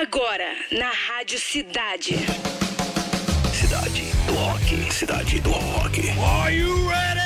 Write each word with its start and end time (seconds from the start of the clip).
Agora, 0.00 0.54
na 0.70 0.92
Rádio 0.92 1.40
Cidade. 1.40 2.14
Cidade 3.52 4.02
do 4.28 4.34
Rock. 4.34 4.92
Cidade 4.94 5.40
do 5.40 5.50
Rock. 5.50 6.00
Are 6.10 6.56
you 6.56 6.88
ready? 6.88 7.20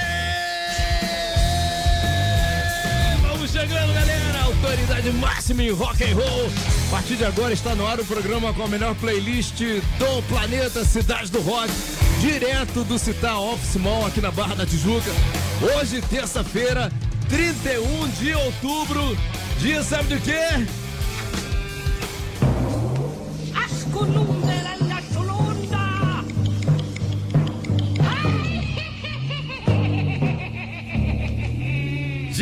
Vamos 3.21 3.51
chegando, 3.51 3.93
galera. 3.93 4.43
Autoridade 4.45 5.11
máxima 5.11 5.65
em 5.65 5.71
rock 5.71 6.03
and 6.03 6.15
roll. 6.15 6.47
A 6.87 6.91
partir 6.93 7.17
de 7.17 7.27
agora 7.27 7.53
está 7.53 7.75
no 7.75 7.87
ar 7.87 8.01
o 8.01 8.07
programa 8.07 8.55
com 8.55 8.63
a 8.63 8.69
melhor 8.69 8.95
playlist 8.95 9.61
do 9.99 10.23
planeta 10.27 10.83
Cidade 10.83 11.31
do 11.31 11.43
Rock. 11.43 11.71
Direto 12.23 12.85
do 12.85 12.99
Citar 12.99 13.39
Office 13.39 13.77
Mall 13.77 14.07
aqui 14.07 14.23
na 14.23 14.31
Barra 14.31 14.55
da 14.55 14.65
Tijuca. 14.65 15.11
Hoje, 15.77 16.01
terça-feira, 16.01 16.91
31 17.29 18.09
de 18.13 18.35
outubro. 18.35 19.15
Dia 19.59 19.83
sabe 19.83 20.17
de 20.17 20.21
quê? 20.23 20.82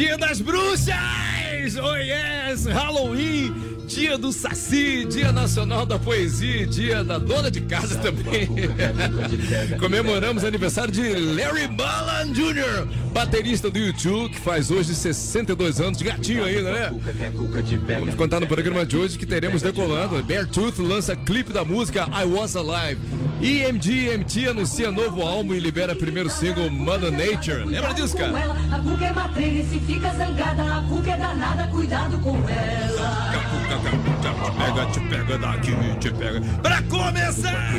Dia 0.00 0.16
das 0.16 0.40
Bruxas! 0.40 1.76
Oh 1.76 1.96
yes! 1.96 2.64
Halloween! 2.64 3.69
Dia 3.90 4.16
do 4.16 4.30
Saci, 4.30 5.04
Dia 5.04 5.32
Nacional 5.32 5.84
da 5.84 5.98
Poesia, 5.98 6.64
Dia 6.64 7.02
da 7.02 7.18
Dona 7.18 7.50
de 7.50 7.60
Casa 7.62 7.98
também. 7.98 8.48
Comemoramos 9.80 10.44
aniversário 10.44 10.92
de 10.92 11.12
Larry 11.12 11.66
Ballan 11.66 12.32
Jr., 12.32 12.86
baterista 13.12 13.68
do 13.68 13.76
YouTube, 13.76 14.30
que 14.30 14.38
faz 14.38 14.70
hoje 14.70 14.94
62 14.94 15.80
anos, 15.80 15.98
de 15.98 16.04
gatinho 16.04 16.44
ainda, 16.44 16.70
né? 16.70 16.92
Vamos 17.98 18.14
contar 18.14 18.38
no 18.38 18.46
programa 18.46 18.86
de 18.86 18.96
hoje 18.96 19.18
que 19.18 19.26
teremos 19.26 19.60
decolando. 19.60 20.22
Beartooth 20.22 20.78
lança 20.78 21.16
clipe 21.16 21.52
da 21.52 21.64
música 21.64 22.08
I 22.12 22.24
Was 22.26 22.54
Alive. 22.54 23.00
EMG 23.42 24.18
MT 24.18 24.48
anuncia 24.48 24.90
novo 24.90 25.22
álbum 25.22 25.54
e 25.54 25.60
libera 25.60 25.96
primeiro 25.96 26.28
single 26.28 26.70
Mother 26.70 27.10
Nature. 27.10 27.64
Lembra 27.64 27.94
disso, 27.94 28.14
cara? 28.14 28.32
A 28.70 28.78
cuca 28.78 29.06
é 29.06 29.12
matreira 29.12 29.60
e 29.60 29.64
se 29.64 29.80
fica 29.80 30.10
zangada, 30.12 30.76
a 30.76 30.82
cuca 30.82 31.12
é 31.12 31.16
danada, 31.16 31.66
cuidado 31.68 32.18
com 32.18 32.36
ela. 32.48 33.30
Te 34.42 34.50
pega, 34.58 34.86
te 34.86 35.00
pega 35.00 35.38
daqui, 35.38 35.74
te 36.00 36.10
pega. 36.10 36.40
Pra 36.62 36.82
começar! 36.82 37.70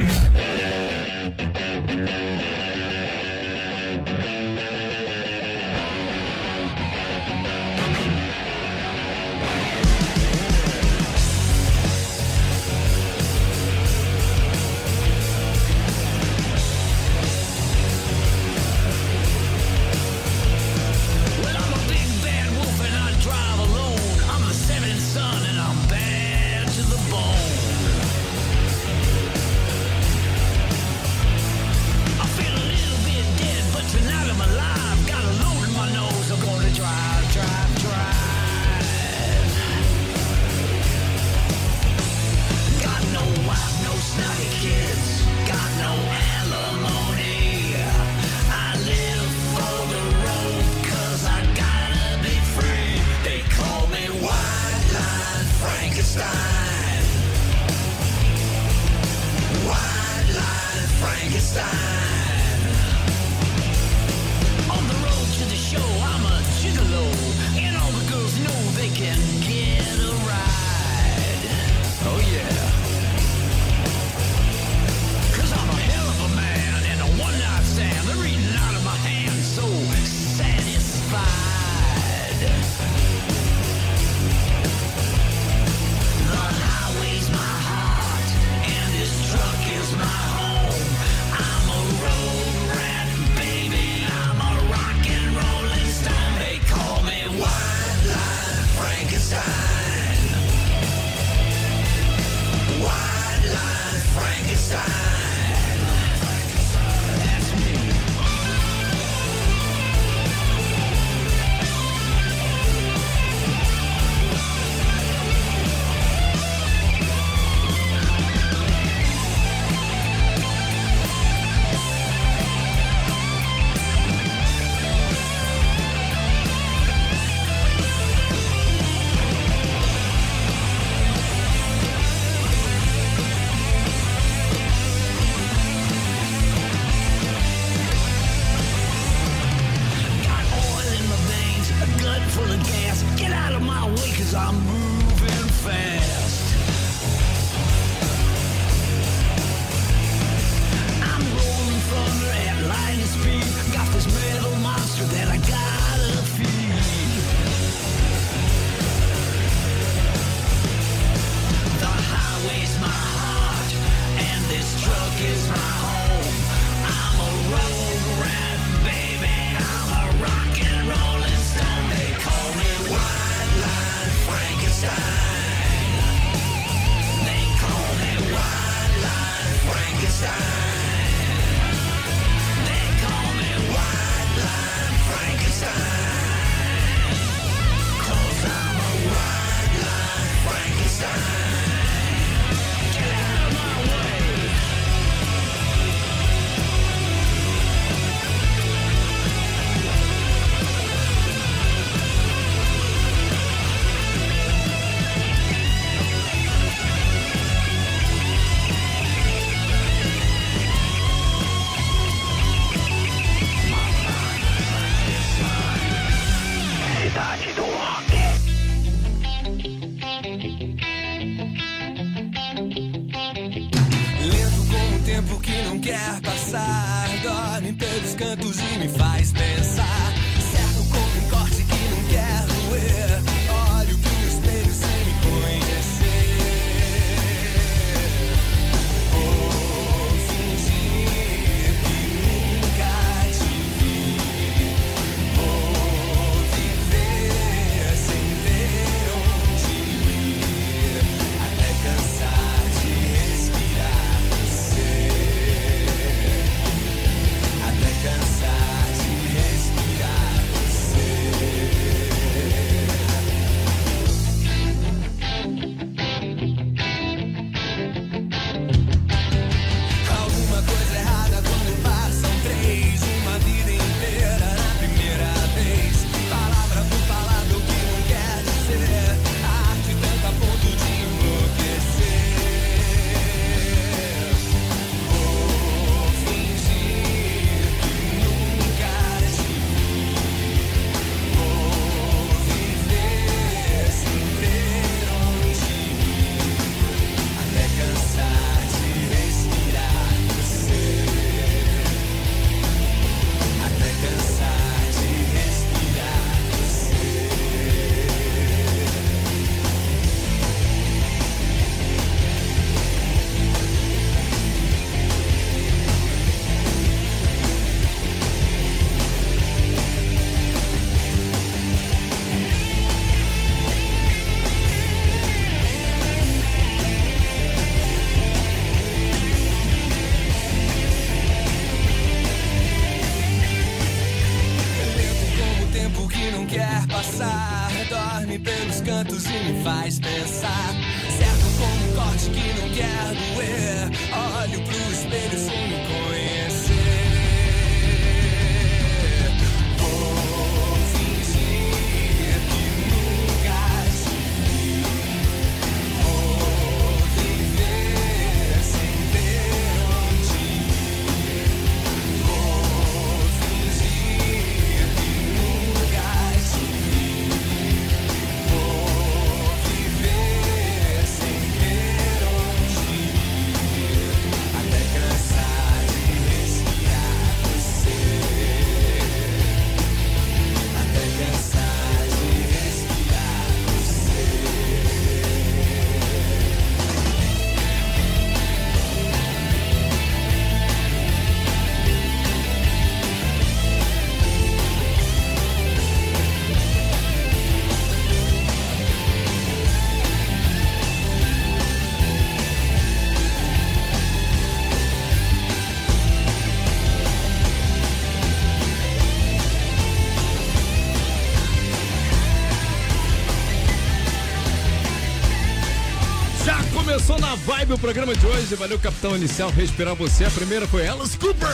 Na 417.72 417.76
vibe 417.76 417.76
o 417.76 417.78
programa 417.78 418.16
de 418.16 418.26
hoje. 418.26 418.56
Valeu, 418.56 418.80
Capitão 418.80 419.16
Inicial, 419.16 419.50
respirar 419.50 419.96
você. 419.96 420.26
A 420.26 420.32
primeira 420.32 420.68
foi 420.68 420.88
Alice 420.88 421.18
Cooper, 421.18 421.50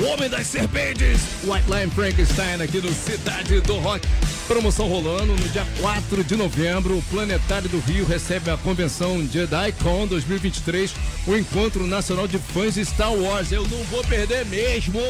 o 0.00 0.04
Homem 0.06 0.28
das 0.28 0.46
Serpentes. 0.46 1.20
White 1.44 1.70
Line 1.70 1.90
Frankenstein 1.90 2.62
aqui 2.62 2.78
no 2.78 2.92
Cidade 2.92 3.60
do 3.60 3.78
Rock. 3.78 4.06
Promoção 4.46 4.88
rolando 4.88 5.32
no 5.32 5.48
dia 5.48 5.66
4 5.80 6.24
de 6.24 6.36
novembro. 6.36 6.98
O 6.98 7.02
Planetário 7.02 7.68
do 7.68 7.78
Rio 7.80 8.04
recebe 8.04 8.50
a 8.50 8.56
convenção 8.56 9.20
JediCon 9.26 10.06
2023, 10.06 10.94
o 11.26 11.36
encontro 11.36 11.86
nacional 11.86 12.26
de 12.26 12.38
fãs 12.38 12.74
de 12.74 12.84
Star 12.84 13.12
Wars. 13.12 13.52
Eu 13.52 13.66
não 13.68 13.82
vou 13.84 14.02
perder 14.04 14.44
mesmo. 14.46 15.00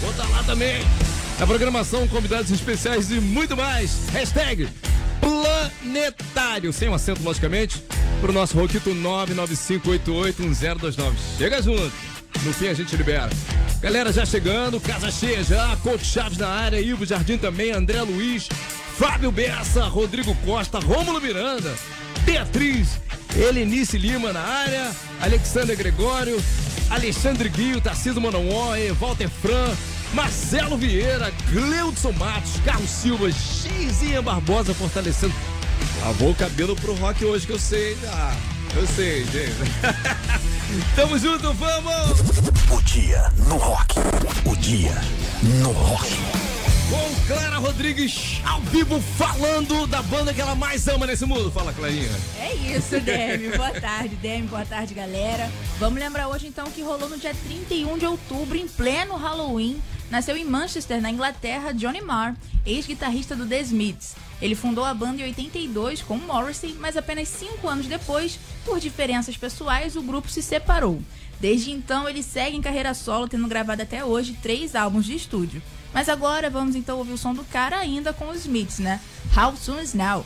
Vou 0.00 0.10
estar 0.10 0.28
lá 0.28 0.42
também. 0.42 0.82
Na 1.38 1.46
programação, 1.46 2.06
convidados 2.08 2.50
especiais 2.50 3.10
e 3.10 3.14
muito 3.14 3.56
mais. 3.56 4.08
Hashtag 4.12 4.68
Planetário, 5.20 6.72
sem 6.72 6.88
um 6.88 6.94
acento, 6.94 7.22
logicamente, 7.22 7.82
pro 8.20 8.32
nosso 8.32 8.58
Roquito 8.58 8.90
995881029. 8.90 11.12
Chega 11.38 11.62
junto. 11.62 11.92
No 12.44 12.52
fim 12.52 12.66
a 12.68 12.74
gente 12.74 12.94
libera. 12.96 13.30
Galera 13.80 14.12
já 14.12 14.26
chegando, 14.26 14.78
casa 14.80 15.10
cheia 15.10 15.42
já, 15.42 15.74
Coach 15.82 16.04
Chaves 16.04 16.38
na 16.38 16.48
área, 16.48 16.80
Ivo 16.80 17.04
Jardim 17.06 17.38
também, 17.38 17.72
André 17.72 18.00
Luiz, 18.02 18.48
Fábio 18.98 19.32
Bessa, 19.32 19.84
Rodrigo 19.84 20.34
Costa, 20.44 20.78
Rômulo 20.78 21.20
Miranda, 21.20 21.74
Beatriz, 22.24 23.00
Helenice 23.34 23.98
Lima 23.98 24.32
na 24.32 24.40
área, 24.40 24.92
Alexandre 25.20 25.74
Gregório, 25.76 26.40
Alexandre 26.90 27.48
Guio, 27.48 27.80
Tarcísio 27.80 28.20
Monauó, 28.20 28.74
Walter 29.00 29.28
Fran, 29.28 29.74
Marcelo 30.12 30.76
Vieira, 30.76 31.32
Gleudson 31.50 32.12
Matos, 32.12 32.60
Carlos 32.64 32.90
Silva, 32.90 33.32
Xizinha 33.32 34.20
Barbosa 34.20 34.74
fortalecendo. 34.74 35.32
Lavou 36.02 36.30
o 36.30 36.34
cabelo 36.34 36.74
pro 36.76 36.94
rock 36.94 37.24
hoje 37.24 37.46
que 37.46 37.52
eu 37.52 37.58
sei 37.58 37.96
já. 38.02 38.36
Eu 38.74 38.86
sei, 38.86 39.24
gente. 39.24 39.54
Tamo 40.94 41.18
junto, 41.18 41.52
vamos! 41.54 42.20
O 42.70 42.82
dia 42.82 43.32
no 43.48 43.56
rock. 43.56 43.96
O 44.44 44.56
dia 44.56 44.94
no 45.42 45.72
rock. 45.72 46.49
Com 46.90 47.26
Clara 47.32 47.58
Rodrigues 47.58 48.40
ao 48.44 48.60
vivo 48.62 49.00
falando 49.00 49.86
da 49.86 50.02
banda 50.02 50.34
que 50.34 50.40
ela 50.40 50.56
mais 50.56 50.88
ama 50.88 51.06
nesse 51.06 51.24
mundo. 51.24 51.48
Fala, 51.48 51.72
Clarinha. 51.72 52.10
É 52.36 52.52
isso, 52.76 52.98
Demi. 52.98 53.56
Boa 53.56 53.70
tarde, 53.80 54.16
Demi. 54.16 54.48
Boa 54.48 54.66
tarde, 54.66 54.92
galera. 54.92 55.48
Vamos 55.78 56.00
lembrar 56.00 56.26
hoje, 56.26 56.48
então, 56.48 56.68
que 56.68 56.82
rolou 56.82 57.08
no 57.08 57.16
dia 57.16 57.32
31 57.32 57.96
de 57.96 58.06
outubro, 58.06 58.58
em 58.58 58.66
pleno 58.66 59.14
Halloween. 59.14 59.80
Nasceu 60.10 60.36
em 60.36 60.44
Manchester, 60.44 61.00
na 61.00 61.12
Inglaterra, 61.12 61.72
Johnny 61.72 62.00
Marr, 62.00 62.34
ex-guitarrista 62.66 63.36
do 63.36 63.46
The 63.46 63.60
Smiths. 63.60 64.16
Ele 64.42 64.56
fundou 64.56 64.84
a 64.84 64.92
banda 64.92 65.22
em 65.22 65.26
82 65.26 66.02
com 66.02 66.16
Morrissey, 66.16 66.74
mas 66.80 66.96
apenas 66.96 67.28
cinco 67.28 67.68
anos 67.68 67.86
depois, 67.86 68.36
por 68.64 68.80
diferenças 68.80 69.36
pessoais, 69.36 69.94
o 69.94 70.02
grupo 70.02 70.28
se 70.28 70.42
separou. 70.42 71.00
Desde 71.40 71.70
então, 71.70 72.08
ele 72.08 72.22
segue 72.22 72.56
em 72.56 72.60
carreira 72.60 72.94
solo, 72.94 73.28
tendo 73.28 73.46
gravado 73.46 73.80
até 73.80 74.04
hoje 74.04 74.36
três 74.42 74.74
álbuns 74.74 75.06
de 75.06 75.14
estúdio. 75.14 75.62
Mas 75.92 76.08
agora 76.08 76.48
vamos 76.48 76.76
então 76.76 76.98
ouvir 76.98 77.12
o 77.12 77.18
som 77.18 77.34
do 77.34 77.44
cara 77.44 77.78
ainda 77.78 78.12
com 78.12 78.28
os 78.28 78.38
Smiths, 78.38 78.78
né? 78.78 79.00
How 79.36 79.56
Soon 79.56 79.80
Is 79.80 79.94
Now? 79.94 80.24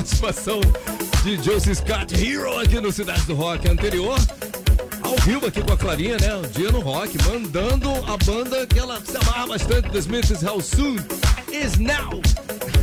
Participação 0.00 0.60
de 1.22 1.36
Joseph 1.42 1.76
Scott 1.76 2.14
Hero 2.14 2.58
aqui 2.58 2.80
no 2.80 2.90
Cidade 2.90 3.20
do 3.22 3.34
Rock 3.34 3.68
anterior. 3.68 4.18
Ao 5.02 5.14
vivo 5.16 5.46
aqui 5.46 5.62
com 5.62 5.74
a 5.74 5.76
Clarinha, 5.76 6.16
né? 6.18 6.34
Um 6.36 6.42
dia 6.42 6.72
no 6.72 6.80
rock, 6.80 7.18
mandando 7.24 7.90
a 8.10 8.16
banda 8.24 8.66
que 8.66 8.78
ela 8.78 8.98
se 9.04 9.14
amarra 9.18 9.48
bastante 9.48 9.90
dos 9.90 10.06
Smiths 10.06 10.42
How 10.42 10.58
Soon 10.62 10.96
Is 11.52 11.76
Now. 11.76 12.22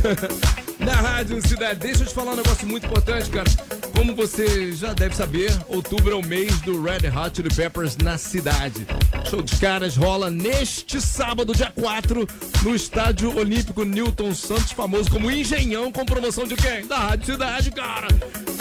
Na 0.78 0.92
Rádio 0.92 1.42
Cidade. 1.42 1.80
Deixa 1.80 2.04
eu 2.04 2.06
te 2.06 2.14
falar 2.14 2.34
um 2.34 2.36
negócio 2.36 2.68
muito 2.68 2.86
importante, 2.86 3.28
cara. 3.30 3.50
Como 3.96 4.14
você 4.14 4.70
já 4.70 4.92
deve 4.92 5.16
saber, 5.16 5.50
outubro 5.66 6.12
é 6.12 6.14
o 6.14 6.24
mês 6.24 6.60
do 6.60 6.80
Red 6.80 7.08
Hot 7.08 7.34
Chili 7.34 7.52
Peppers 7.52 7.96
na 7.96 8.16
cidade. 8.16 8.86
Show 9.28 9.42
dos 9.42 9.58
caras 9.58 9.96
rola 9.96 10.30
neste 10.30 11.00
sábado, 11.00 11.52
dia 11.52 11.72
4, 11.74 12.28
no 12.62 12.74
Estádio 12.74 13.36
Olímpico 13.36 13.84
Newton 13.84 14.34
Santos, 14.34 14.72
famoso 14.72 15.10
como 15.10 15.30
Engenhão, 15.30 15.92
com 15.92 16.04
promoção 16.04 16.44
de 16.44 16.56
quem? 16.56 16.86
Da 16.86 16.98
Rádio 16.98 17.26
Cidade, 17.26 17.70
cara. 17.70 18.08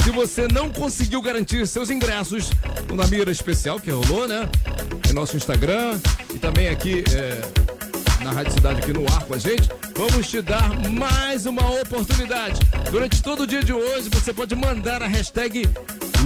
Se 0.04 0.12
você 0.12 0.48
não 0.48 0.70
conseguiu 0.70 1.22
garantir 1.22 1.68
seus 1.68 1.90
ingressos 1.90 2.50
Na 2.94 3.08
Mira 3.08 3.32
Especial, 3.32 3.80
que 3.80 3.92
rolou, 3.92 4.28
né? 4.28 4.48
Em 5.10 5.14
nosso 5.14 5.36
Instagram 5.36 6.00
e 6.34 6.40
também 6.40 6.70
aqui 6.70 7.04
é, 7.14 8.24
na 8.24 8.32
Rádio 8.32 8.54
Cidade 8.54 8.82
aqui 8.82 8.94
no 8.94 9.06
ar 9.12 9.24
com 9.24 9.34
a 9.34 9.38
gente, 9.38 9.70
vamos 9.96 10.28
te 10.28 10.42
dar 10.42 10.70
mais 10.90 11.46
uma 11.46 11.70
oportunidade. 11.82 12.60
Durante 12.92 13.22
todo 13.22 13.44
o 13.44 13.48
dia 13.48 13.64
de 13.64 13.74
hoje, 13.74 14.10
você 14.10 14.34
pode 14.34 14.56
mandar 14.56 15.02
a 15.02 15.08
hashtag 15.08 15.68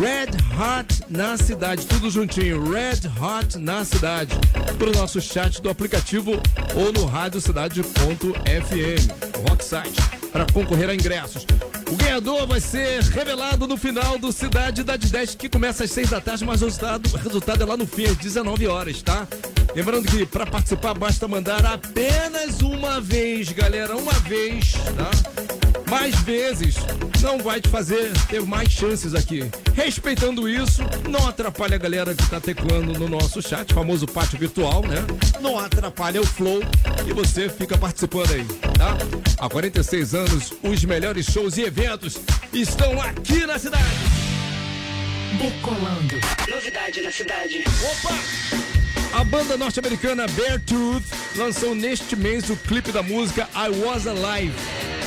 Red 0.01 0.33
Hot 0.57 1.05
na 1.09 1.37
cidade, 1.37 1.85
tudo 1.85 2.09
juntinho, 2.09 2.71
Red 2.71 3.01
Hot 3.21 3.59
na 3.59 3.85
cidade, 3.85 4.33
para 4.75 4.89
o 4.89 4.93
nosso 4.93 5.21
chat 5.21 5.61
do 5.61 5.69
aplicativo 5.69 6.41
ou 6.75 6.91
no 6.91 7.05
radiocidade.fm, 7.05 9.47
rock 9.47 9.63
site, 9.63 10.01
para 10.31 10.47
concorrer 10.51 10.89
a 10.89 10.95
ingressos. 10.95 11.45
O 11.91 11.95
ganhador 11.95 12.47
vai 12.47 12.59
ser 12.59 13.03
revelado 13.03 13.67
no 13.67 13.77
final 13.77 14.17
do 14.17 14.31
Cidade 14.31 14.83
da 14.83 14.95
10, 14.95 15.35
que 15.35 15.47
começa 15.47 15.83
às 15.83 15.91
6 15.91 16.09
da 16.09 16.19
tarde, 16.19 16.45
mas 16.45 16.63
o 16.63 16.65
resultado, 16.65 17.05
o 17.05 17.17
resultado 17.17 17.61
é 17.61 17.65
lá 17.67 17.77
no 17.77 17.85
fim, 17.85 18.05
às 18.05 18.17
19 18.17 18.65
horas, 18.65 19.03
tá? 19.03 19.27
Lembrando 19.75 20.07
que 20.07 20.25
para 20.25 20.47
participar 20.47 20.95
basta 20.95 21.27
mandar 21.27 21.63
apenas 21.63 22.59
uma 22.61 22.99
vez, 22.99 23.51
galera, 23.51 23.95
uma 23.95 24.13
vez, 24.13 24.73
tá? 24.97 25.11
Mais 25.91 26.15
vezes 26.21 26.75
não 27.21 27.37
vai 27.37 27.59
te 27.59 27.67
fazer 27.67 28.13
ter 28.29 28.41
mais 28.43 28.71
chances 28.71 29.13
aqui. 29.13 29.51
Respeitando 29.75 30.47
isso, 30.47 30.81
não 31.09 31.27
atrapalha 31.27 31.75
a 31.75 31.77
galera 31.77 32.15
que 32.15 32.29
tá 32.29 32.39
teclando 32.39 32.97
no 32.97 33.09
nosso 33.09 33.41
chat, 33.41 33.73
famoso 33.73 34.07
pátio 34.07 34.39
virtual, 34.39 34.83
né? 34.83 35.05
Não 35.41 35.59
atrapalha 35.59 36.21
o 36.21 36.25
flow 36.25 36.61
e 37.05 37.11
você 37.11 37.49
fica 37.49 37.77
participando 37.77 38.31
aí, 38.31 38.45
tá? 38.77 38.97
Há 39.37 39.49
46 39.49 40.15
anos, 40.15 40.53
os 40.63 40.85
melhores 40.85 41.25
shows 41.25 41.57
e 41.57 41.63
eventos 41.63 42.17
estão 42.53 43.01
aqui 43.01 43.45
na 43.45 43.59
cidade. 43.59 43.83
Decolando. 45.41 46.15
Novidade 46.49 47.01
na 47.01 47.11
cidade. 47.11 47.65
Opa! 47.83 48.15
A 49.19 49.25
banda 49.25 49.57
norte-americana 49.57 50.25
Beartooth 50.25 51.03
lançou 51.35 51.75
neste 51.75 52.15
mês 52.15 52.49
o 52.49 52.55
clipe 52.55 52.93
da 52.93 53.03
música 53.03 53.49
I 53.53 53.69
Was 53.83 54.07
Alive. 54.07 54.55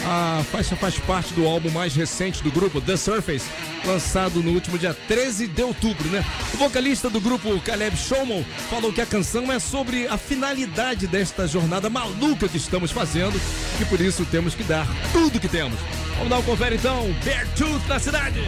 A 0.07 0.45
faixa 0.53 0.77
faz 0.77 0.99
parte 0.99 1.33
do 1.33 1.47
álbum 1.47 1.71
mais 1.71 1.95
recente 1.95 2.43
do 2.43 2.51
grupo, 2.51 2.81
The 2.81 2.97
Surface, 2.97 3.47
lançado 3.87 4.43
no 4.43 4.51
último 4.51 4.79
dia 4.79 4.93
13 4.93 5.47
de 5.47 5.63
outubro, 5.63 6.09
né? 6.09 6.25
O 6.53 6.59
vocalista 6.59 7.09
do 7.09 7.21
grupo, 7.21 7.59
Caleb 7.61 7.97
Showman, 7.97 8.45
falou 8.69 8.93
que 8.93 9.01
a 9.01 9.07
canção 9.07 9.51
é 9.51 9.59
sobre 9.59 10.07
a 10.07 10.19
finalidade 10.19 11.07
desta 11.07 11.47
jornada 11.47 11.89
maluca 11.89 12.49
que 12.49 12.59
estamos 12.59 12.91
fazendo 12.91 13.41
e 13.81 13.85
por 13.87 14.01
isso 14.01 14.27
temos 14.27 14.55
que 14.55 14.63
dar 14.63 14.87
tudo 15.13 15.41
que 15.41 15.49
temos. 15.49 15.79
Vamos 16.17 16.29
dar 16.29 16.39
um 16.39 16.43
confere 16.43 16.77
então, 16.77 17.11
Beartooth 17.25 17.89
na 17.89 17.99
cidade! 17.99 18.41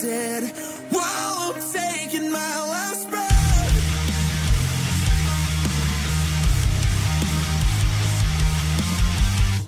Did 0.00 0.44
while 0.90 1.52
I'm 1.52 1.60
taking 1.72 2.30
my 2.30 2.38
last 2.38 3.10
breath. 3.10 3.26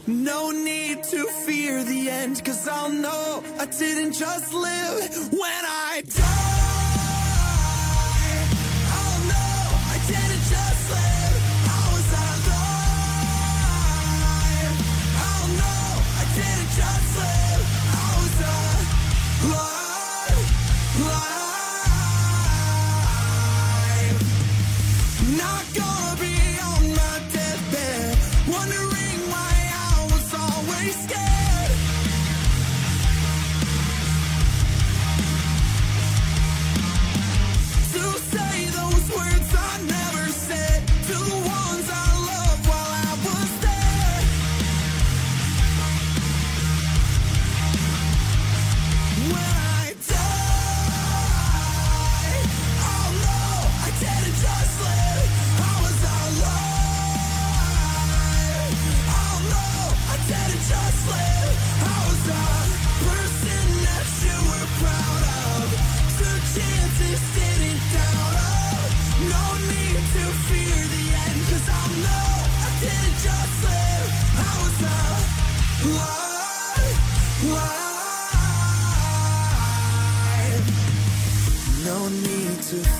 No 0.06 0.50
need 0.50 1.02
to 1.04 1.26
fear 1.44 1.84
the 1.84 2.08
end, 2.08 2.42
cause 2.44 2.66
I'll 2.66 2.90
know 2.90 3.42
I 3.58 3.66
didn't 3.66 4.14
just 4.14 4.54
live 4.54 5.32
when 5.32 5.64
I 5.66 6.02
die. 6.08 6.41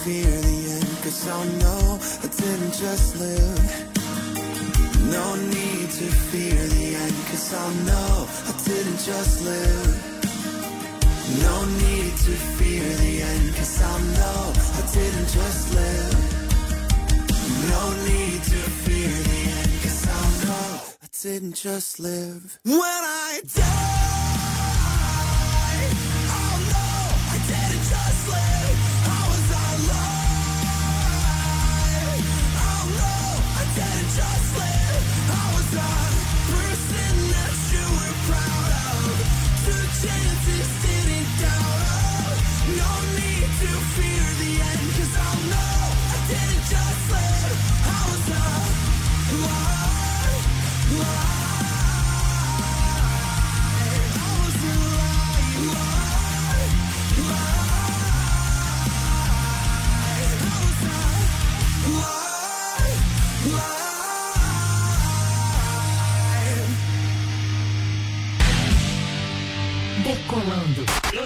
Fear 0.05 0.25
the 0.25 0.71
end, 0.73 0.97
cause 1.05 1.29
I'll 1.29 1.45
know 1.63 1.99
I 2.23 2.27
didn't 2.27 2.75
just 2.75 3.17
live. 3.21 3.63
No 5.17 5.37
need 5.37 5.91
to 6.01 6.07
fear 6.31 6.59
the 6.75 6.97
end, 6.97 7.17
cause 7.31 7.55
I'll 7.55 7.75
know 7.89 8.27
I 8.51 8.53
didn't 8.65 8.99
just 8.99 9.43
live. 9.43 9.95
No 11.47 11.65
need 11.85 12.15
to 12.27 12.35
fear 12.59 12.83
the 12.83 13.23
end, 13.23 13.55
cause 13.55 13.81
I'll 13.83 14.01
know 14.19 14.53
I 14.81 14.83
didn't 14.93 15.29
just 15.39 15.75
live. 15.75 16.19
No 17.71 17.83
need 18.11 18.43
to 18.43 18.61
fear 18.83 19.15
the 19.31 19.41
end, 19.59 19.73
cause 19.83 20.03
I'll 20.17 20.35
know 20.47 20.81
I 21.01 21.09
didn't 21.23 21.55
just 21.55 22.01
live. 22.01 22.59
When 22.65 22.81
I 22.81 23.41
die, 23.55 24.12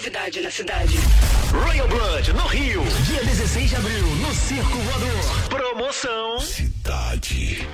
Novidade 0.06 0.40
na 0.40 0.50
cidade. 0.52 0.96
Royal 1.50 1.88
Blood 1.88 2.32
no 2.32 2.46
Rio. 2.46 2.80
Dia 3.06 3.24
16 3.24 3.70
de 3.70 3.74
abril, 3.74 4.06
no 4.06 4.32
Circo 4.32 4.78
Voador. 4.78 5.48
Promoção. 5.48 6.38
Cidade. 6.38 7.66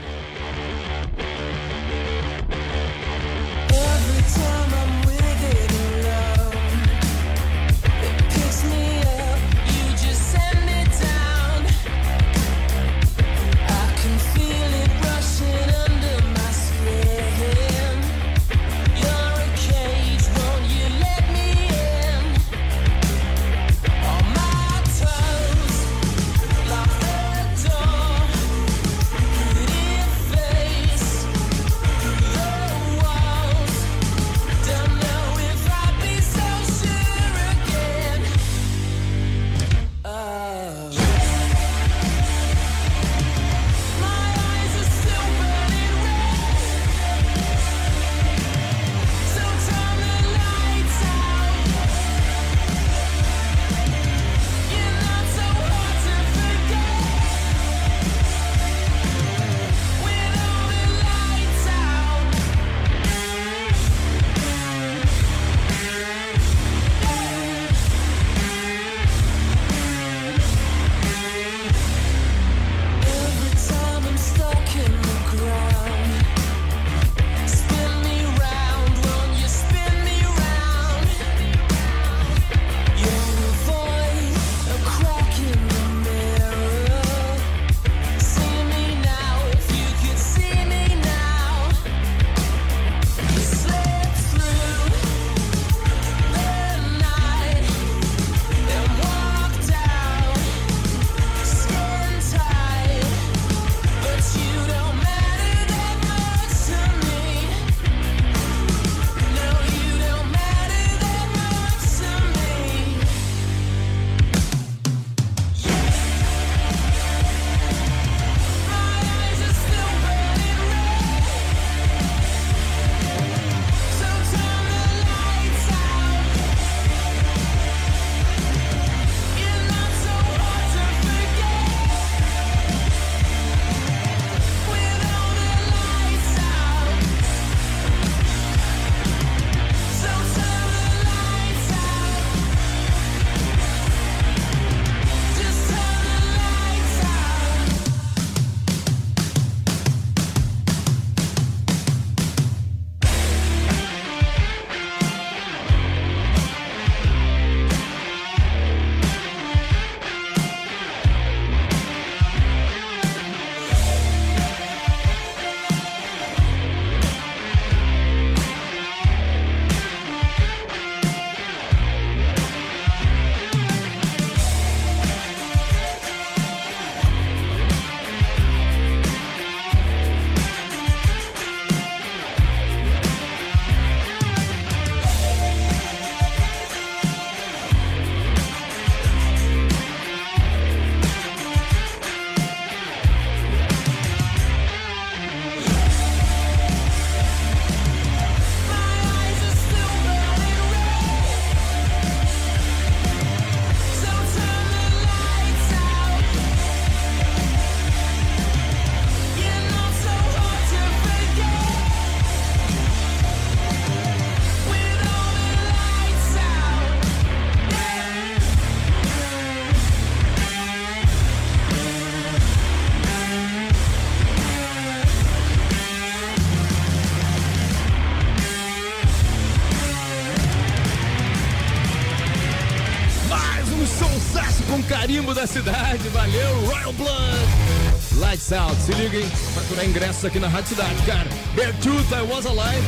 Out. 238.50 238.74
Se 238.82 238.92
liguem 238.92 239.28
pra 239.54 239.62
curar 239.64 239.84
ingressos 239.84 240.24
aqui 240.24 240.40
na 240.40 240.48
Rádio 240.48 240.70
Cidade, 240.70 241.02
cara. 241.06 241.28
Bear 241.54 241.72
Truth, 241.80 242.10
I 242.10 242.22
Was 242.28 242.46
Alive. 242.46 242.86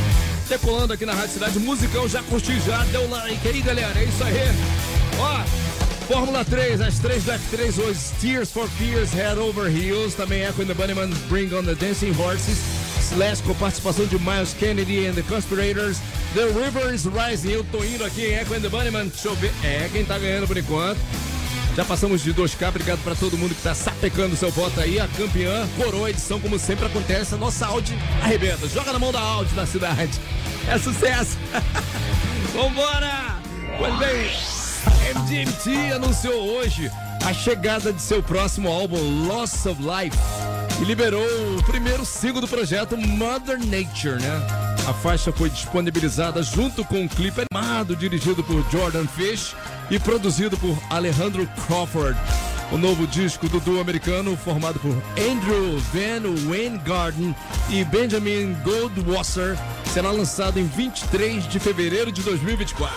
Decolando 0.49 0.93
aqui 0.93 1.05
na 1.05 1.13
Rádio 1.13 1.33
Cidade. 1.33 1.59
Musicão, 1.59 2.09
já 2.09 2.21
curti 2.23 2.59
já. 2.61 2.83
Deu 2.85 3.09
like 3.09 3.47
aí, 3.47 3.61
galera. 3.61 3.97
É 3.99 4.03
isso 4.03 4.23
aí. 4.23 4.35
Ó, 5.17 5.43
Fórmula 6.07 6.43
3, 6.43 6.81
as 6.81 6.99
três 6.99 7.23
do 7.23 7.31
F3 7.31 7.79
hoje. 7.79 7.99
Tears 8.19 8.51
for 8.51 8.67
Fears, 8.67 9.11
Head 9.13 9.39
Over 9.39 9.67
Heels. 9.73 10.13
Também 10.15 10.43
Echo 10.43 10.61
and 10.61 10.67
the 10.67 10.73
Bunnymen, 10.73 11.13
Bring 11.29 11.53
on 11.53 11.63
the 11.63 11.75
Dancing 11.75 12.11
Horses. 12.11 12.57
Slash 13.11 13.41
com 13.43 13.53
participação 13.53 14.05
de 14.07 14.17
Miles 14.19 14.53
Kennedy 14.53 15.05
and 15.05 15.13
the 15.13 15.21
Conspirators. 15.21 15.99
The 16.33 16.47
River 16.47 16.93
is 16.93 17.05
Rising. 17.05 17.51
Eu 17.51 17.63
tô 17.65 17.83
indo 17.83 18.03
aqui 18.03 18.25
em 18.25 18.33
Echo 18.33 18.53
and 18.53 18.61
the 18.61 18.69
Bunnymen. 18.69 19.07
Deixa 19.07 19.29
eu 19.29 19.35
ver. 19.35 19.51
É, 19.63 19.89
quem 19.91 20.03
tá 20.03 20.17
ganhando 20.17 20.47
por 20.47 20.57
enquanto. 20.57 20.99
Já 21.75 21.83
passamos 21.83 22.23
de 22.23 22.33
2K, 22.33 22.69
obrigado 22.69 23.03
para 23.03 23.15
todo 23.15 23.37
mundo 23.37 23.53
que 23.53 23.61
tá 23.61 23.75
sapecando 23.75 24.33
seu 24.37 24.49
voto 24.49 24.79
aí. 24.79 24.97
A 24.97 25.09
campeã 25.09 25.67
coroa 25.75 26.07
a 26.07 26.09
edição, 26.09 26.39
como 26.39 26.57
sempre 26.57 26.85
acontece. 26.85 27.35
A 27.35 27.37
nossa 27.37 27.65
Audi 27.65 27.93
arrebenta. 28.23 28.65
Joga 28.69 28.93
na 28.93 28.99
mão 28.99 29.11
da 29.11 29.19
Audi 29.19 29.53
da 29.53 29.65
cidade. 29.65 30.17
É 30.69 30.77
sucesso. 30.77 31.37
Vambora! 32.55 33.35
Pois 33.77 33.93
bem, 33.99 34.31
MGMT 35.15 35.93
anunciou 35.93 36.47
hoje 36.57 36.89
a 37.25 37.33
chegada 37.33 37.91
de 37.91 38.01
seu 38.01 38.23
próximo 38.23 38.69
álbum, 38.69 39.27
Loss 39.27 39.65
of 39.65 39.81
Life, 39.81 40.17
e 40.81 40.85
liberou 40.85 41.25
o 41.57 41.63
primeiro 41.63 42.05
single 42.05 42.39
do 42.39 42.47
projeto, 42.47 42.95
Mother 42.95 43.57
Nature, 43.59 44.21
né? 44.21 44.75
A 44.87 44.93
faixa 44.93 45.31
foi 45.33 45.49
disponibilizada 45.49 46.41
junto 46.41 46.85
com 46.85 47.01
um 47.01 47.07
clipe 47.07 47.41
animado 47.51 47.97
dirigido 47.97 48.41
por 48.43 48.63
Jordan 48.71 49.07
Fish 49.07 49.53
e 49.89 49.99
produzido 49.99 50.57
por 50.57 50.77
Alejandro 50.89 51.47
Crawford. 51.67 52.17
O 52.71 52.77
novo 52.77 53.05
disco 53.05 53.47
do 53.47 53.59
duo 53.59 53.79
americano, 53.79 54.35
formado 54.35 54.79
por 54.79 54.91
Andrew 55.19 55.77
Van 55.93 56.49
Weingarten 56.49 57.35
e 57.69 57.83
Benjamin 57.83 58.55
Goldwasser, 58.63 59.55
será 59.93 60.11
lançado 60.11 60.59
em 60.59 60.65
23 60.65 61.47
de 61.47 61.59
fevereiro 61.59 62.11
de 62.11 62.21
2024. 62.23 62.95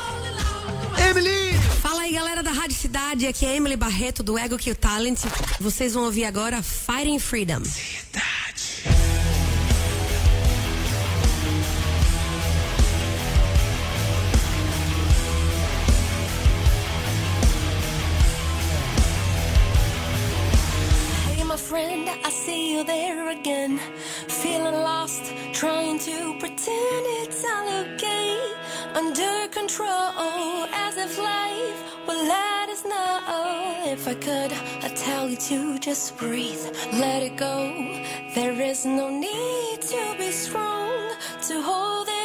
Emily! 1.10 1.52
Fala 1.82 2.02
aí, 2.02 2.12
galera 2.12 2.42
da 2.42 2.50
Rádio 2.50 2.76
Cidade. 2.76 3.26
Aqui 3.26 3.44
é 3.46 3.56
Emily 3.56 3.76
Barreto, 3.76 4.22
do 4.22 4.38
Ego 4.38 4.56
Kill 4.56 4.74
Talent. 4.74 5.20
Vocês 5.60 5.94
vão 5.94 6.04
ouvir 6.04 6.24
agora 6.24 6.62
Fighting 6.62 7.18
Freedom. 7.18 7.62
Cidade. 7.64 8.37
to 26.08 26.38
pretend 26.38 27.04
it's 27.22 27.44
all 27.52 27.68
okay. 27.82 28.30
Under 28.94 29.34
control 29.58 30.64
as 30.86 30.96
if 30.96 31.12
life 31.18 31.80
will 32.06 32.24
let 32.36 32.68
us 32.74 32.82
know. 32.84 33.92
If 33.94 34.08
I 34.08 34.14
could, 34.14 34.52
I'd 34.84 34.96
tell 34.96 35.28
you 35.28 35.36
to 35.50 35.78
just 35.78 36.16
breathe, 36.16 36.64
let 37.04 37.22
it 37.22 37.36
go. 37.36 37.56
There 38.34 38.58
is 38.70 38.86
no 38.86 39.06
need 39.10 39.82
to 39.94 40.02
be 40.18 40.30
strong, 40.30 40.92
to 41.48 41.54
hold 41.68 42.08
it. 42.08 42.17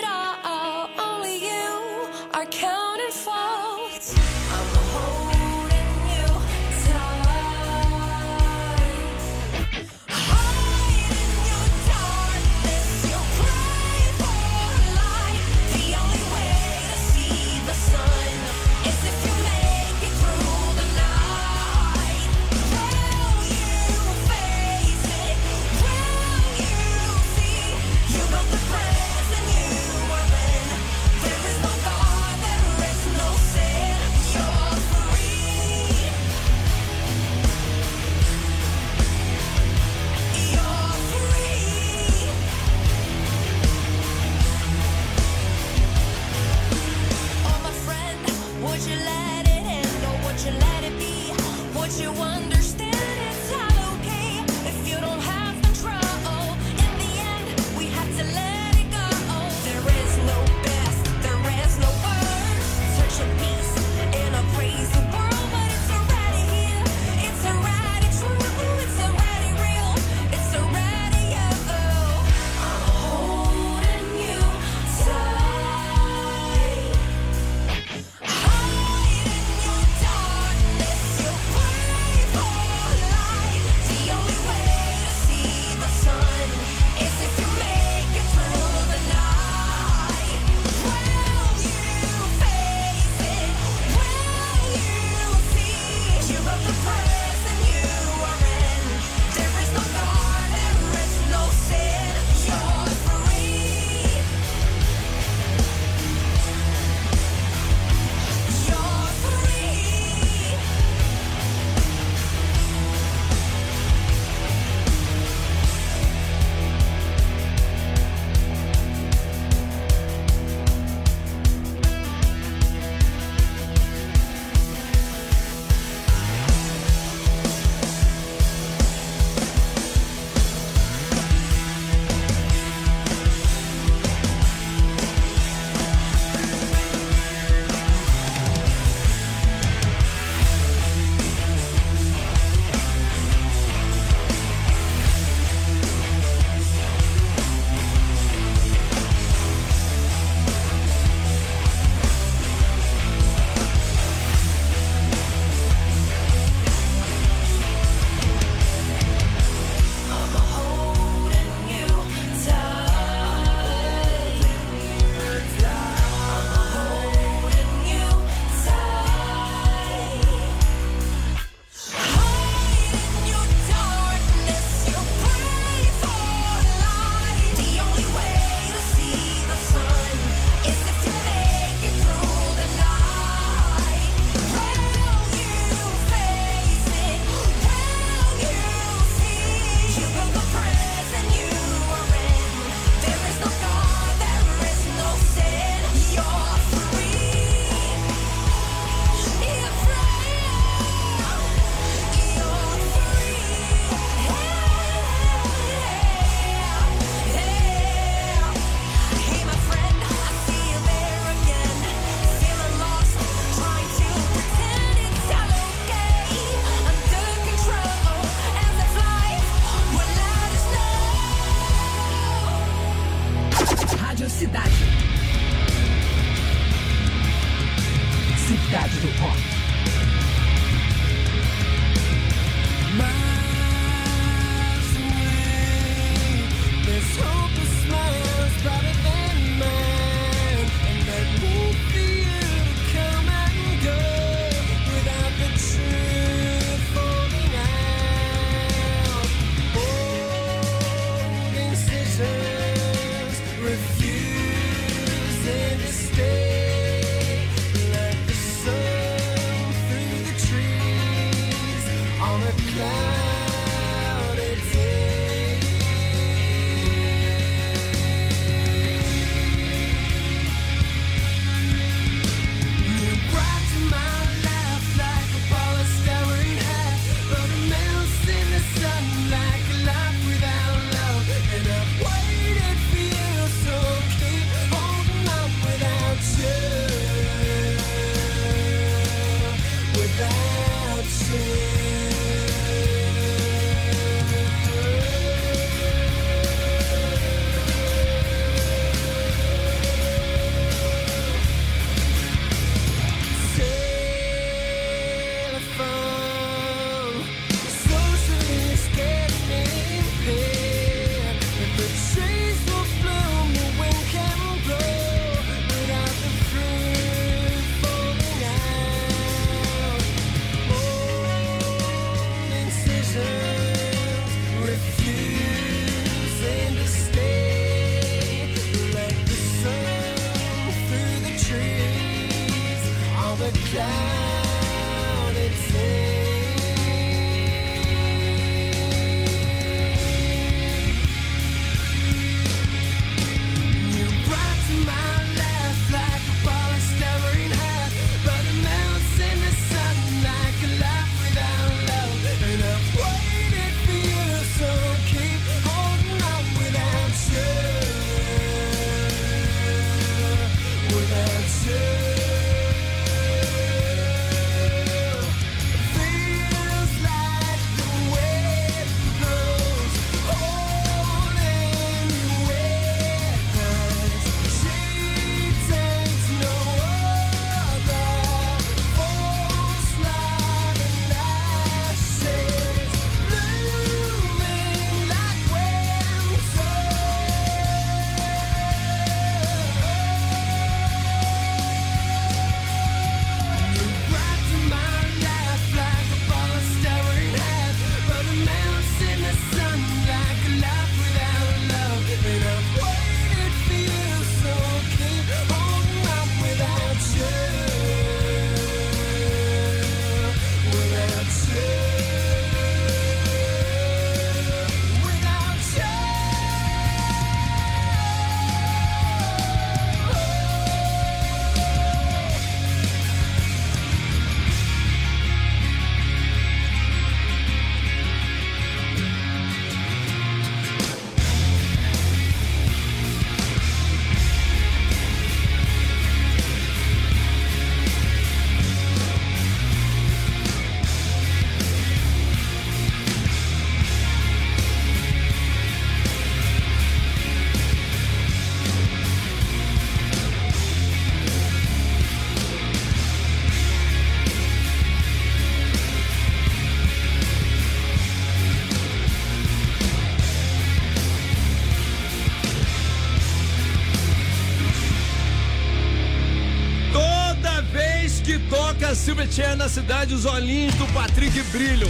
Silverchair 469.03 469.57
na 469.57 469.67
cidade, 469.67 470.13
os 470.13 470.25
olhinhos 470.25 470.73
do 470.75 470.85
Patrick 470.93 471.37
brilham. 471.51 471.89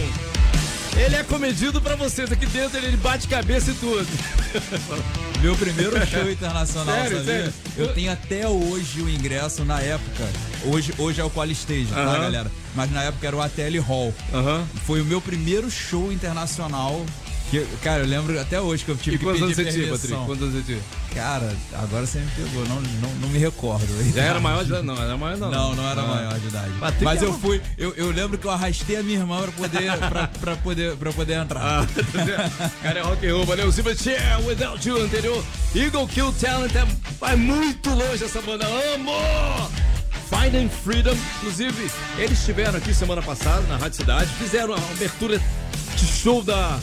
Ele 0.96 1.14
é 1.14 1.22
comedido 1.22 1.80
pra 1.80 1.94
vocês. 1.94 2.30
Aqui 2.32 2.44
dentro 2.46 2.76
ele 2.78 2.96
bate 2.96 3.28
cabeça 3.28 3.70
e 3.70 3.74
tudo. 3.74 4.06
Meu 5.40 5.54
primeiro 5.56 5.94
show 6.06 6.28
internacional, 6.30 6.94
Sério, 6.94 7.18
sabia? 7.18 7.34
sério? 7.34 7.52
Eu 7.76 7.88
tenho 7.92 8.10
até 8.12 8.48
hoje 8.48 9.00
o 9.02 9.08
ingresso 9.08 9.64
na 9.64 9.80
época. 9.80 10.28
Hoje, 10.64 10.92
hoje 10.98 11.20
é 11.20 11.24
o 11.24 11.30
Qual 11.30 11.46
Stage, 11.50 11.86
tá, 11.86 12.00
Aham. 12.00 12.20
galera? 12.22 12.50
Mas 12.74 12.90
na 12.90 13.02
época 13.02 13.26
era 13.26 13.36
o 13.36 13.40
ATL 13.42 13.78
Hall. 13.86 14.14
Aham. 14.32 14.64
Foi 14.86 15.00
o 15.00 15.04
meu 15.04 15.20
primeiro 15.20 15.70
show 15.70 16.12
internacional. 16.12 17.04
Que, 17.50 17.64
cara, 17.82 18.02
eu 18.02 18.06
lembro 18.08 18.40
até 18.40 18.60
hoje 18.60 18.84
que 18.84 18.90
eu 18.90 18.96
tive 18.96 19.16
E 19.16 19.18
que 19.18 19.24
quantos 19.24 19.42
anos 19.42 19.54
pedir 19.56 19.70
você 19.88 20.06
tinha. 20.08 20.18
Patrick? 20.18 20.26
Quantos 20.26 20.42
anos 20.42 20.54
você 20.54 20.62
tinha? 20.72 20.82
Cara, 21.14 21.54
agora 21.74 22.04
você 22.06 22.18
me 22.18 22.28
pegou, 22.32 22.66
não, 22.68 22.80
não, 22.80 23.08
não 23.20 23.28
me 23.28 23.38
recordo. 23.38 23.86
Já 24.12 24.22
era 24.24 24.40
maior 24.40 24.64
de 24.64 24.70
idade? 24.70 24.84
Não, 24.84 25.00
era 25.00 25.16
maior 25.16 25.36
não. 25.38 25.50
Não, 25.50 25.74
não 25.76 25.88
era 25.88 26.00
Ah. 26.02 26.06
maior 26.06 26.40
de 26.40 26.48
idade. 26.48 26.70
Patrick 26.80 27.04
Mas 27.04 27.22
eu 27.22 27.32
fui, 27.38 27.62
eu, 27.78 27.94
eu 27.94 28.10
lembro 28.10 28.36
que 28.36 28.44
eu 28.46 28.50
arrastei 28.50 28.96
a 28.96 29.02
minha 29.02 29.18
irmã 29.20 29.40
pra 29.42 29.52
poder, 29.52 29.96
pra, 30.10 30.26
pra 30.26 30.56
poder, 30.56 30.96
pra 30.96 31.12
poder 31.12 31.34
entrar. 31.34 31.62
Ah, 31.62 32.70
cara, 32.82 32.98
é 32.98 33.02
rock 33.02 33.26
and 33.26 33.32
roll, 33.34 33.46
valeu. 33.46 33.70
Silverchair, 33.70 34.40
Without 34.44 34.88
You, 34.88 35.02
anterior. 35.04 35.44
Eagle 35.74 36.08
Kill 36.08 36.32
Talent, 36.32 36.74
é, 36.74 36.84
vai 37.20 37.36
muito 37.36 37.90
longe 37.90 38.24
essa 38.24 38.42
banda. 38.42 38.66
Amo! 38.94 39.12
Finding 40.28 40.68
Freedom, 40.68 41.14
inclusive, 41.36 41.90
eles 42.18 42.38
estiveram 42.40 42.76
aqui 42.78 42.92
semana 42.92 43.22
passada 43.22 43.60
na 43.68 43.76
Rádio 43.76 43.98
Cidade, 43.98 44.26
fizeram 44.34 44.74
a 44.74 44.78
abertura 44.78 45.40
de 45.96 46.06
show 46.06 46.42
da 46.42 46.78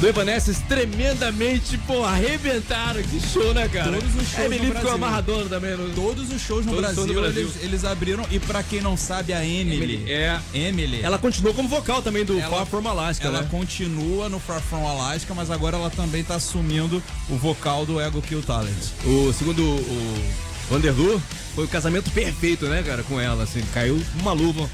do 0.00 0.08
Evanescence 0.08 0.60
tremendamente, 0.68 1.78
pô, 1.78 2.04
arrebentaram. 2.04 3.02
Que 3.02 3.20
show, 3.20 3.54
né, 3.54 3.68
cara? 3.68 3.92
Todos 3.92 4.14
os 4.16 4.28
shows 4.28 4.48
me 4.50 4.58
no 4.58 4.70
Brasil. 4.70 4.90
Amarradona 4.90 5.48
também. 5.48 5.76
No... 5.76 5.94
Todos 5.94 6.30
os 6.30 6.42
shows 6.42 6.66
no 6.66 6.72
Todos 6.74 6.90
os 6.90 6.94
Brasil, 6.96 6.96
shows 6.96 7.16
no 7.16 7.20
Brasil. 7.22 7.42
Eles, 7.42 7.62
eles 7.62 7.84
abriram. 7.84 8.26
E 8.30 8.38
pra 8.38 8.62
quem 8.62 8.80
não 8.80 8.96
sabe, 8.96 9.32
a 9.32 9.44
Emily. 9.44 9.94
Emily, 9.94 10.12
é. 10.12 10.40
Emily. 10.52 11.00
Ela 11.02 11.18
continuou 11.18 11.54
como 11.54 11.68
vocal 11.68 12.02
também 12.02 12.24
do 12.24 12.38
Ela- 12.38 12.50
Far 12.56 12.66
From 12.66 12.88
Alaska, 12.88 13.26
ela 13.26 13.42
né? 13.42 13.48
continua 13.50 14.28
no 14.28 14.38
Far 14.38 14.60
From 14.60 14.86
Alaska, 14.86 15.32
mas 15.34 15.50
agora 15.50 15.76
ela 15.76 15.90
também 15.90 16.22
tá 16.22 16.34
assumindo 16.34 17.02
o 17.30 17.36
vocal 17.36 17.86
do 17.86 18.00
Ego 18.00 18.20
Kill 18.20 18.42
Talent. 18.42 18.74
O 19.04 19.32
segundo 19.32 19.62
o 19.62 20.24
Vanderloo, 20.70 21.20
foi 21.54 21.64
o 21.64 21.68
casamento 21.68 22.10
perfeito, 22.10 22.66
né, 22.66 22.82
cara, 22.82 23.02
com 23.04 23.20
ela, 23.20 23.44
assim, 23.44 23.62
caiu 23.72 24.00
uma 24.20 24.32
luva 24.32 24.68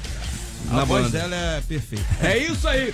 na 0.71 0.81
a 0.81 0.85
voz 0.85 1.03
banda. 1.05 1.19
dela 1.19 1.35
é 1.35 1.61
perfeita. 1.67 2.05
É 2.21 2.37
isso 2.37 2.67
aí. 2.67 2.93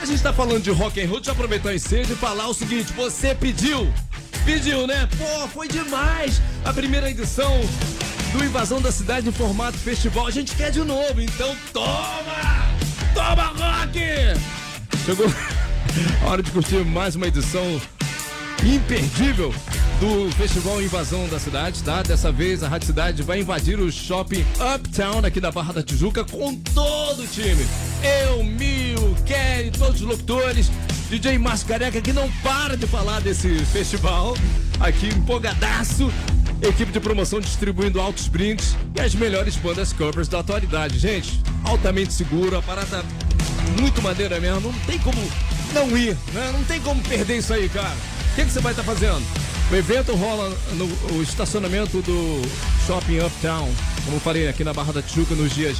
A 0.00 0.04
gente 0.04 0.22
tá 0.22 0.32
falando 0.32 0.62
de 0.62 0.70
rock 0.70 1.00
and 1.00 1.06
roll, 1.06 1.18
deixa 1.18 1.30
eu 1.30 1.34
aproveitar 1.34 1.70
o 1.70 1.74
ensejo 1.74 2.12
e 2.12 2.16
falar 2.16 2.48
o 2.48 2.54
seguinte, 2.54 2.92
você 2.92 3.34
pediu 3.34 3.92
Pediu, 4.44 4.86
né? 4.86 5.08
Pô, 5.16 5.48
foi 5.48 5.66
demais 5.66 6.40
a 6.66 6.72
primeira 6.72 7.10
edição 7.10 7.50
do 8.30 8.44
Invasão 8.44 8.78
da 8.78 8.92
Cidade 8.92 9.26
em 9.26 9.32
formato 9.32 9.78
festival. 9.78 10.26
A 10.26 10.30
gente 10.30 10.54
quer 10.54 10.70
de 10.70 10.80
novo, 10.80 11.18
então 11.20 11.56
toma! 11.72 12.68
Toma, 13.14 13.44
rock! 13.56 13.98
Chegou 15.06 15.26
a 16.22 16.30
hora 16.30 16.42
de 16.42 16.50
curtir 16.50 16.84
mais 16.84 17.16
uma 17.16 17.26
edição 17.26 17.80
imperdível 18.62 19.54
do 20.00 20.30
Festival 20.32 20.82
Invasão 20.82 21.28
da 21.28 21.38
Cidade, 21.38 21.82
tá? 21.82 22.02
Dessa 22.02 22.32
vez 22.32 22.62
a 22.62 22.68
Rádio 22.68 22.86
Cidade 22.86 23.22
vai 23.22 23.40
invadir 23.40 23.78
o 23.78 23.90
shopping 23.90 24.44
Uptown 24.74 25.24
aqui 25.24 25.40
da 25.40 25.50
Barra 25.50 25.72
da 25.72 25.82
Tijuca 25.82 26.24
com 26.24 26.54
todo 26.56 27.22
o 27.22 27.26
time. 27.26 27.64
Eu, 28.02 28.42
Mil, 28.42 29.14
Kelly, 29.24 29.70
todos 29.70 30.00
os 30.00 30.06
locutores, 30.06 30.70
DJ 31.08 31.38
Márcio 31.38 31.68
Careca 31.68 32.00
que 32.00 32.12
não 32.12 32.30
para 32.42 32.76
de 32.76 32.86
falar 32.86 33.20
desse 33.20 33.58
festival, 33.66 34.36
aqui 34.80 35.08
empolgadaço. 35.08 36.10
Equipe 36.62 36.92
de 36.92 37.00
promoção 37.00 37.40
distribuindo 37.40 38.00
altos 38.00 38.26
brindes 38.26 38.74
e 38.96 39.00
as 39.00 39.14
melhores 39.14 39.56
bandas 39.56 39.92
covers 39.92 40.28
da 40.28 40.40
atualidade. 40.40 40.98
Gente, 40.98 41.40
altamente 41.64 42.12
seguro, 42.12 42.56
a 42.56 42.62
parada 42.62 43.04
muito 43.78 44.00
maneira 44.00 44.40
mesmo. 44.40 44.72
Não 44.72 44.78
tem 44.86 44.98
como 44.98 45.18
não 45.74 45.96
ir, 45.96 46.16
né? 46.32 46.50
Não 46.52 46.64
tem 46.64 46.80
como 46.80 47.02
perder 47.02 47.38
isso 47.38 47.52
aí, 47.52 47.68
cara. 47.68 47.94
O 48.32 48.34
que, 48.34 48.44
que 48.44 48.50
você 48.50 48.60
vai 48.60 48.72
estar 48.72 48.82
fazendo? 48.82 49.22
O 49.70 49.74
evento 49.74 50.14
rola 50.14 50.56
no 50.74 51.22
estacionamento 51.22 52.02
do 52.02 52.42
Shopping 52.86 53.20
Uptown, 53.20 53.68
como 54.04 54.20
falei 54.20 54.46
aqui 54.46 54.62
na 54.62 54.74
Barra 54.74 54.92
da 54.92 55.02
Tijuca, 55.02 55.34
nos 55.34 55.54
dias 55.54 55.78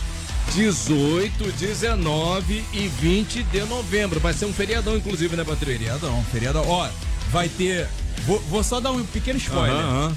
18, 0.54 1.52
19 1.52 2.64
e 2.72 2.88
20 2.88 3.42
de 3.44 3.60
novembro. 3.64 4.18
Vai 4.20 4.32
ser 4.32 4.46
um 4.46 4.52
feriadão, 4.52 4.96
inclusive, 4.96 5.36
né, 5.36 5.44
Patrícia? 5.44 5.78
Feriadão, 5.78 6.24
feriadão. 6.32 6.64
Ó, 6.66 6.88
vai 7.30 7.48
ter. 7.48 7.86
Vou, 8.26 8.38
vou 8.48 8.64
só 8.64 8.80
dar 8.80 8.90
um 8.90 9.04
pequeno 9.04 9.38
spoiler. 9.38 9.76
Aham, 9.76 10.06
aham. 10.06 10.16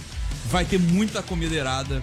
Vai 0.50 0.66
ter 0.66 0.80
muita 0.80 1.22
comida 1.22 1.54
irada. 1.54 2.02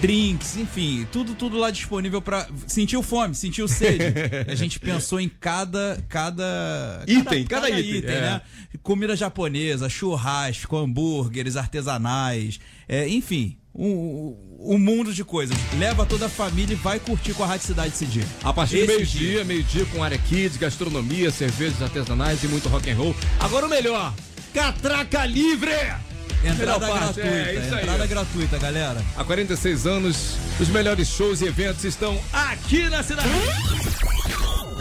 Drinks, 0.00 0.56
enfim, 0.56 1.06
tudo 1.10 1.34
tudo 1.34 1.58
lá 1.58 1.70
disponível 1.70 2.22
pra. 2.22 2.46
Sentiu 2.66 3.02
fome, 3.02 3.34
sentiu 3.34 3.66
sede. 3.66 4.04
a 4.46 4.54
gente 4.54 4.78
pensou 4.78 5.20
em 5.20 5.28
cada 5.28 6.02
cada 6.08 7.04
Item, 7.06 7.44
cada 7.44 7.70
item, 7.70 8.10
é. 8.10 8.20
né? 8.20 8.40
Comida 8.82 9.16
japonesa, 9.16 9.88
churrasco, 9.88 10.76
hambúrgueres 10.76 11.56
artesanais, 11.56 12.60
é, 12.88 13.08
enfim, 13.08 13.58
um, 13.74 14.36
um 14.60 14.78
mundo 14.78 15.14
de 15.14 15.24
coisas. 15.24 15.56
Leva 15.78 16.04
toda 16.04 16.26
a 16.26 16.28
família 16.28 16.74
e 16.74 16.76
vai 16.76 16.98
curtir 16.98 17.32
com 17.34 17.44
a 17.44 17.46
Rádio 17.46 17.66
Cidade 17.66 17.88
esse 17.88 18.06
dia. 18.06 18.24
A 18.42 18.52
partir 18.52 18.80
do 18.82 18.86
meio-dia, 18.86 19.44
meio-dia 19.44 19.86
com 19.86 20.02
área 20.02 20.18
kids, 20.18 20.56
gastronomia, 20.56 21.30
cervejas 21.30 21.80
artesanais 21.80 22.42
e 22.42 22.48
muito 22.48 22.68
rock 22.68 22.90
and 22.90 22.96
roll. 22.96 23.14
Agora 23.38 23.66
o 23.66 23.68
melhor, 23.68 24.12
catraca 24.52 25.24
livre! 25.24 26.07
Entrada 26.44 26.86
gratuita, 26.86 27.20
é, 27.20 27.54
isso 27.54 27.74
aí. 27.74 27.82
entrada 27.82 28.06
gratuita, 28.06 28.58
galera. 28.58 29.02
Há 29.16 29.24
46 29.24 29.86
anos, 29.86 30.36
os 30.60 30.68
melhores 30.68 31.08
shows 31.08 31.40
e 31.40 31.46
eventos 31.46 31.84
estão 31.84 32.18
aqui 32.32 32.88
na 32.88 33.02
cidade. 33.02 33.28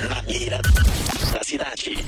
Na 0.09 0.21
beira 0.21 0.61
da 1.33 1.43
cidade. 1.43 2.05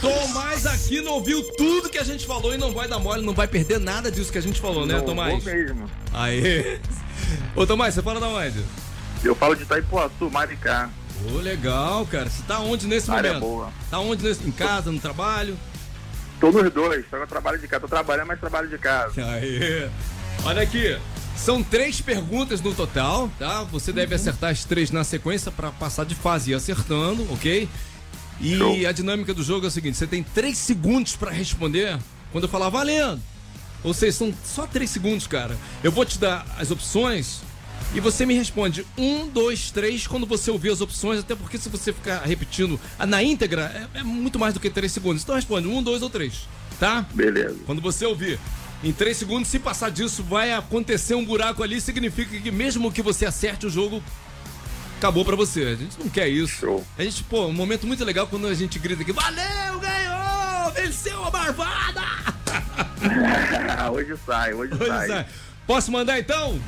Tomás 0.00 0.66
Aquino 0.66 1.10
ouviu 1.12 1.42
tudo 1.56 1.88
que 1.88 1.98
a 1.98 2.04
gente 2.04 2.26
falou 2.26 2.54
e 2.54 2.58
não 2.58 2.72
vai 2.72 2.86
dar 2.86 2.98
mole, 2.98 3.24
não 3.24 3.32
vai 3.34 3.48
perder 3.48 3.80
nada 3.80 4.10
disso 4.10 4.30
que 4.30 4.38
a 4.38 4.42
gente 4.42 4.60
falou, 4.60 4.86
né, 4.86 4.94
Não 4.94 5.04
Tomás? 5.04 5.42
vou 5.42 5.52
mesmo. 5.52 5.90
Aê! 6.12 6.78
Ô, 7.56 7.66
Tomás, 7.66 7.94
você 7.94 8.02
fala 8.02 8.20
da 8.20 8.28
onde? 8.28 8.62
Eu 9.24 9.34
falo 9.34 9.54
de 9.56 9.62
Itaipuaçu, 9.62 10.30
Maricá. 10.30 10.90
Ô, 11.32 11.38
legal, 11.38 12.06
cara. 12.06 12.30
Você 12.30 12.42
tá 12.46 12.60
onde 12.60 12.86
nesse 12.86 13.10
Área 13.10 13.34
momento? 13.34 13.40
boa. 13.48 13.72
Tá 13.90 13.98
onde 13.98 14.22
nesse... 14.24 14.46
Em 14.46 14.52
casa, 14.52 14.92
no 14.92 15.00
trabalho? 15.00 15.58
Tô 16.40 16.52
nos 16.52 16.72
dois, 16.72 17.04
só 17.10 17.16
que 17.16 17.22
eu 17.22 17.26
trabalho 17.26 17.58
de 17.58 17.66
casa. 17.66 17.80
Tô 17.80 17.88
trabalhando, 17.88 18.28
mas 18.28 18.40
trabalho 18.40 18.68
de 18.68 18.78
casa. 18.78 19.24
Aê! 19.24 19.88
Olha 20.44 20.62
aqui. 20.62 20.96
São 21.36 21.62
três 21.62 22.00
perguntas 22.00 22.60
no 22.60 22.74
total, 22.74 23.30
tá? 23.38 23.62
Você 23.64 23.92
deve 23.92 24.14
acertar 24.14 24.50
as 24.50 24.64
três 24.64 24.90
na 24.90 25.04
sequência 25.04 25.52
pra 25.52 25.70
passar 25.70 26.04
de 26.04 26.14
fase 26.14 26.50
e 26.50 26.54
acertando, 26.54 27.26
ok? 27.32 27.68
E 28.40 28.56
Show. 28.56 28.86
a 28.88 28.92
dinâmica 28.92 29.34
do 29.34 29.42
jogo 29.42 29.64
é 29.66 29.68
o 29.68 29.70
seguinte: 29.70 29.96
você 29.96 30.06
tem 30.06 30.22
três 30.22 30.58
segundos 30.58 31.16
pra 31.16 31.30
responder 31.30 31.98
quando 32.32 32.44
eu 32.44 32.50
falar 32.50 32.68
valendo. 32.68 33.20
Ou 33.84 33.94
seja, 33.94 34.18
são 34.18 34.34
só 34.44 34.66
três 34.66 34.90
segundos, 34.90 35.26
cara. 35.26 35.56
Eu 35.82 35.92
vou 35.92 36.04
te 36.04 36.18
dar 36.18 36.44
as 36.58 36.70
opções 36.70 37.40
e 37.98 38.00
você 38.00 38.24
me 38.24 38.32
responde 38.34 38.86
um, 38.96 39.26
dois, 39.26 39.72
três 39.72 40.06
quando 40.06 40.24
você 40.24 40.50
ouvir 40.52 40.70
as 40.70 40.80
opções, 40.80 41.18
até 41.18 41.34
porque 41.34 41.58
se 41.58 41.68
você 41.68 41.92
ficar 41.92 42.20
repetindo 42.22 42.78
a- 42.96 43.04
na 43.04 43.22
íntegra, 43.22 43.88
é, 43.94 43.98
é 43.98 44.02
muito 44.04 44.38
mais 44.38 44.54
do 44.54 44.60
que 44.60 44.70
três 44.70 44.92
segundos. 44.92 45.22
Então 45.24 45.34
responde 45.34 45.66
um, 45.66 45.82
dois 45.82 46.00
ou 46.00 46.08
três, 46.08 46.48
tá? 46.78 47.04
Beleza. 47.12 47.56
Quando 47.66 47.82
você 47.82 48.06
ouvir 48.06 48.38
em 48.84 48.92
três 48.92 49.16
segundos, 49.16 49.48
se 49.48 49.58
passar 49.58 49.90
disso, 49.90 50.22
vai 50.22 50.52
acontecer 50.52 51.16
um 51.16 51.24
buraco 51.24 51.60
ali, 51.62 51.80
significa 51.80 52.38
que 52.38 52.50
mesmo 52.52 52.92
que 52.92 53.02
você 53.02 53.26
acerte 53.26 53.66
o 53.66 53.70
jogo, 53.70 54.00
acabou 54.96 55.24
pra 55.24 55.34
você. 55.34 55.62
A 55.64 55.74
gente 55.74 55.98
não 55.98 56.08
quer 56.08 56.28
isso. 56.28 56.54
Show. 56.60 56.86
A 56.96 57.02
gente, 57.02 57.24
pô, 57.24 57.46
um 57.46 57.52
momento 57.52 57.84
muito 57.86 58.04
legal 58.04 58.28
quando 58.28 58.46
a 58.46 58.54
gente 58.54 58.78
grita 58.78 59.02
aqui, 59.02 59.12
valeu, 59.12 59.80
ganhou, 59.80 60.72
venceu 60.72 61.24
a 61.24 61.30
barbada! 61.32 62.02
hoje 63.92 64.14
sai, 64.24 64.54
hoje, 64.54 64.72
Pois 64.76 64.88
sai. 64.88 65.10
é. 65.10 65.26
Posso 65.66 65.90
mandar 65.92 66.18
então? 66.18 66.58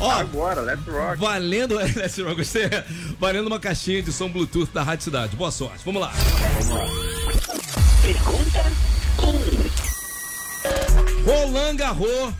Ó, 0.00 0.10
Agora, 0.10 0.60
let's 0.60 0.86
rock. 0.86 1.18
valendo, 1.18 1.74
Let's 1.96 2.16
Rock, 2.18 2.36
gostei. 2.36 2.68
valendo 3.18 3.48
uma 3.48 3.58
caixinha 3.58 4.00
de 4.02 4.12
som 4.12 4.28
Bluetooth 4.30 4.70
da 4.72 4.82
Rádio 4.82 5.04
Cidade. 5.04 5.34
Boa 5.36 5.50
sorte, 5.50 5.84
vamos 5.84 6.00
lá. 6.00 6.12
Pergunta 8.02 8.64
1. 11.24 11.24
Roland 11.24 11.76
Garros 11.76 12.32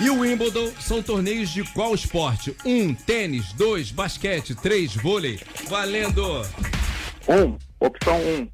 e 0.00 0.08
o 0.08 0.20
Wimbledon 0.20 0.70
são 0.80 1.02
torneios 1.02 1.50
de 1.50 1.64
qual 1.72 1.92
esporte? 1.94 2.56
Um, 2.64 2.94
tênis. 2.94 3.52
Dois, 3.54 3.90
basquete. 3.90 4.54
Três, 4.54 4.94
vôlei. 4.94 5.40
Valendo! 5.68 6.42
Um, 7.28 7.58
opção 7.80 8.16
um. 8.16 8.48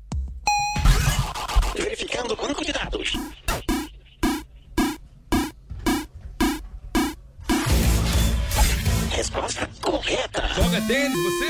Verificando 1.77 2.33
o 2.33 2.37
banco 2.37 2.65
de 2.65 2.73
dados. 2.73 3.13
Tênis, 10.87 11.17
você? 11.23 11.47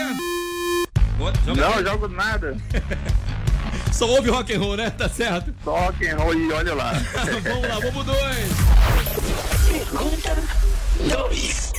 Joga 1.46 1.60
Não, 1.60 1.72
tênis. 1.72 1.90
jogo 1.90 2.08
nada. 2.08 2.56
Só 3.92 4.06
ouve 4.08 4.28
rock 4.30 4.52
and 4.52 4.58
roll, 4.58 4.76
né? 4.76 4.90
Tá 4.90 5.08
certo. 5.08 5.54
Só 5.62 5.76
rock 5.86 6.06
and 6.08 6.16
roll 6.16 6.34
e 6.34 6.52
olha 6.52 6.74
lá. 6.74 6.92
vamos 7.44 7.68
lá, 7.68 7.78
vamos 7.78 8.04
dois. 8.04 8.48
Pergunta 9.70 10.36
2. 11.28 11.72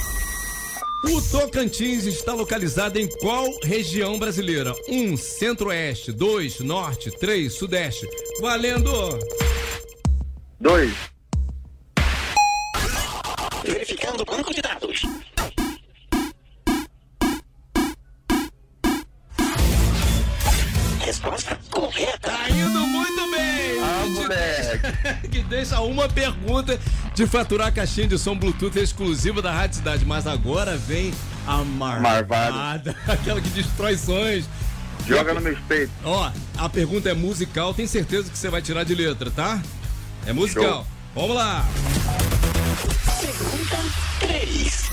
O 1.05 1.21
Tocantins 1.21 2.05
está 2.05 2.33
localizado 2.33 2.97
em 2.97 3.07
qual 3.19 3.45
região 3.63 4.17
brasileira? 4.17 4.73
Um, 4.89 5.15
centro-oeste. 5.15 6.11
Dois, 6.11 6.59
norte. 6.61 7.11
Três, 7.11 7.53
sudeste. 7.53 8.07
Valendo! 8.41 9.19
Dois. 10.59 10.93
Verificando 13.63 14.21
o 14.21 14.25
banco 14.25 14.53
de 14.53 14.61
dados. 14.61 15.01
que 25.31 25.41
deixa 25.43 25.79
uma 25.81 26.07
pergunta 26.07 26.79
de 27.13 27.25
faturar 27.27 27.67
a 27.67 27.71
caixinha 27.71 28.07
de 28.07 28.17
som 28.17 28.37
Bluetooth 28.37 28.77
exclusiva 28.77 29.41
da 29.41 29.51
Rádio 29.51 29.77
Cidade. 29.77 30.05
Mas 30.05 30.27
agora 30.27 30.77
vem 30.77 31.13
a 31.45 31.63
marvada. 31.63 32.01
Marvada. 32.01 32.95
Aquela 33.07 33.41
que 33.41 33.49
destrói 33.49 33.97
sonhos. 33.97 34.45
Joga 35.07 35.33
no 35.33 35.41
meu 35.41 35.57
peito. 35.67 35.91
Ó, 36.03 36.31
a 36.57 36.69
pergunta 36.69 37.09
é 37.09 37.13
musical, 37.13 37.73
tem 37.73 37.85
certeza 37.85 38.29
que 38.29 38.37
você 38.37 38.49
vai 38.49 38.61
tirar 38.61 38.83
de 38.83 38.95
letra, 38.95 39.29
tá? 39.29 39.61
É 40.25 40.33
musical. 40.33 40.63
Show. 40.63 40.87
Vamos 41.13 41.35
lá. 41.35 41.65
Pergunta 43.21 43.77
3. 44.19 44.91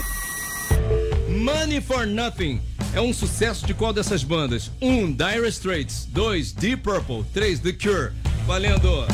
Money 1.28 1.80
for 1.80 2.06
Nothing 2.06 2.60
é 2.94 3.00
um 3.00 3.12
sucesso 3.12 3.66
de 3.66 3.72
qual 3.72 3.92
dessas 3.92 4.22
bandas? 4.22 4.70
Um, 4.80 5.10
Dire 5.10 5.48
Straits. 5.48 6.06
Dois, 6.10 6.52
Deep 6.52 6.82
Purple. 6.82 7.24
Três, 7.32 7.58
The 7.60 7.72
Cure. 7.72 8.12
Valendo. 8.46 9.06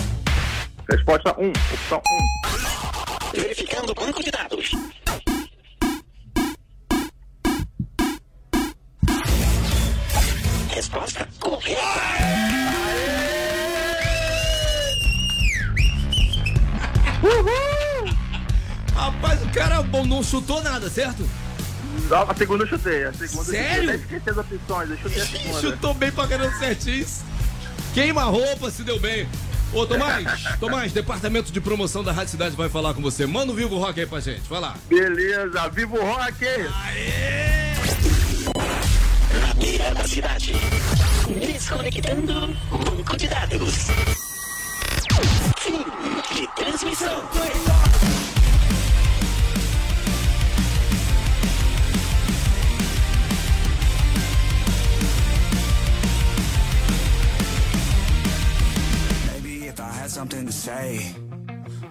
Resposta 0.91 1.35
1, 1.39 1.49
opção 1.51 2.03
1. 3.35 3.41
Verificando 3.41 3.91
o 3.91 3.95
banco 3.95 4.23
de 4.23 4.31
dados. 4.31 4.71
Resposta 10.71 11.29
correta. 11.41 11.81
Uhul! 17.23 18.15
Rapaz, 18.95 19.43
o 19.43 19.49
cara 19.51 19.83
bom, 19.83 20.07
não 20.07 20.23
chutou 20.23 20.63
nada, 20.63 20.89
certo? 20.89 21.29
A 22.11 22.35
segunda 22.35 22.65
eu 22.65 22.69
chutei, 22.69 23.05
a 23.05 23.13
segunda 23.13 23.45
Sério? 23.45 23.91
eu 23.91 23.99
chutei. 23.99 24.19
Eu 24.25 24.33
as 24.33 24.39
opções, 24.39 24.91
eu 24.91 24.97
chutei 24.99 25.23
a 25.23 25.27
segunda. 25.27 25.61
Chutou 25.61 25.95
bem 25.95 26.11
pra 26.13 26.27
caramba 26.27 26.57
certinho. 26.59 27.07
Queima 27.93 28.25
roupa 28.25 28.71
se 28.71 28.83
deu 28.83 28.99
bem. 29.01 29.29
Ô, 29.73 29.87
Tomás, 29.87 30.25
Tomás, 30.59 30.93
departamento 30.93 31.53
de 31.53 31.61
promoção 31.61 32.03
da 32.03 32.11
Rádio 32.11 32.31
Cidade 32.31 32.57
vai 32.57 32.69
falar 32.69 32.95
com 32.95 33.03
você. 33.03 33.27
Manda 33.27 33.53
o 33.53 33.55
Vivo 33.55 33.77
Rock 33.79 34.01
aí 34.01 34.07
pra 34.07 34.21
gente, 34.21 34.43
vai 34.49 34.61
lá. 34.61 34.75
Beleza, 34.89 35.69
Vivo 35.69 36.01
Rock! 36.01 36.45
Aê! 36.47 37.75
Na 39.41 39.55
beira 39.55 39.95
da 39.95 40.05
cidade, 40.05 40.53
desconectando 41.39 42.57
banco 42.71 43.17
de 43.17 43.29
dados. 43.29 43.89
Fim 45.59 45.85
de 46.35 46.47
transmissão. 46.55 47.23
something 60.31 60.47
to 60.47 60.53
say. 60.53 61.15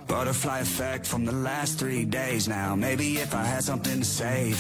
Butterfly 0.08 0.60
effect 0.60 1.08
from 1.08 1.26
the 1.26 1.32
last 1.32 1.80
three 1.80 2.06
days 2.06 2.48
now. 2.48 2.76
Maybe 2.76 3.18
if 3.18 3.34
I 3.34 3.44
had 3.44 3.64
something 3.64 4.00
to 4.00 4.06
save. 4.06 4.60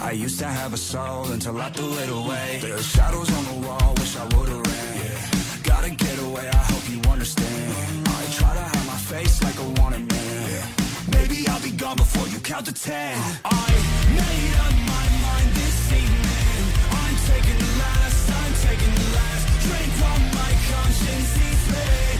I 0.00 0.12
used 0.12 0.38
to 0.38 0.46
have 0.46 0.72
a 0.72 0.78
soul 0.78 1.30
until 1.32 1.60
I 1.60 1.68
threw 1.70 1.92
it 2.04 2.08
away. 2.08 2.60
There 2.62 2.76
are 2.76 2.88
shadows 2.96 3.30
on 3.38 3.44
the 3.50 3.68
wall, 3.68 3.94
wish 3.98 4.16
I 4.16 4.24
would've 4.34 4.66
ran. 4.70 4.94
Yeah. 5.04 5.20
Gotta 5.64 5.90
get 5.90 6.18
away, 6.18 6.48
I 6.48 6.64
hope 6.72 6.84
you 6.88 7.00
understand. 7.10 8.08
I 8.08 8.22
try 8.38 8.52
to 8.54 8.64
hide 8.72 8.86
my 8.86 9.00
face 9.12 9.42
like 9.42 9.58
a 9.58 9.68
wanted 9.80 10.04
man. 10.10 10.50
Yeah. 10.54 10.66
Maybe 11.16 11.46
I'll 11.48 11.62
be 11.62 11.72
gone 11.72 11.96
before 11.96 12.26
you 12.28 12.38
count 12.38 12.64
to 12.66 12.72
ten. 12.72 13.18
I 13.44 13.68
made 14.20 14.54
up 14.64 14.74
my 14.94 15.06
mind 15.26 15.48
this 15.60 15.78
evening. 16.00 16.62
I'm 17.02 17.16
taking 17.32 17.58
the 17.64 17.72
last, 17.84 18.20
I'm 18.40 18.54
taking 18.68 18.94
the 19.02 19.08
last 19.18 19.44
drink 19.66 19.90
while 20.00 20.22
my 20.40 20.50
conscience 20.72 21.32
eats 21.46 21.66
me. 21.72 22.13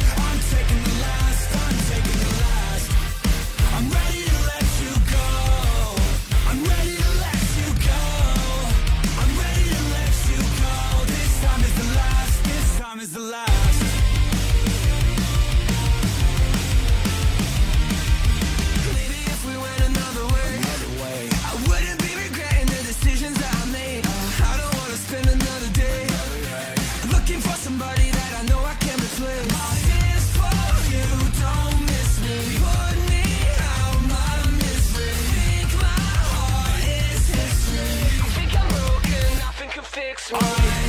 fix 39.94 40.32
me. 40.32 40.83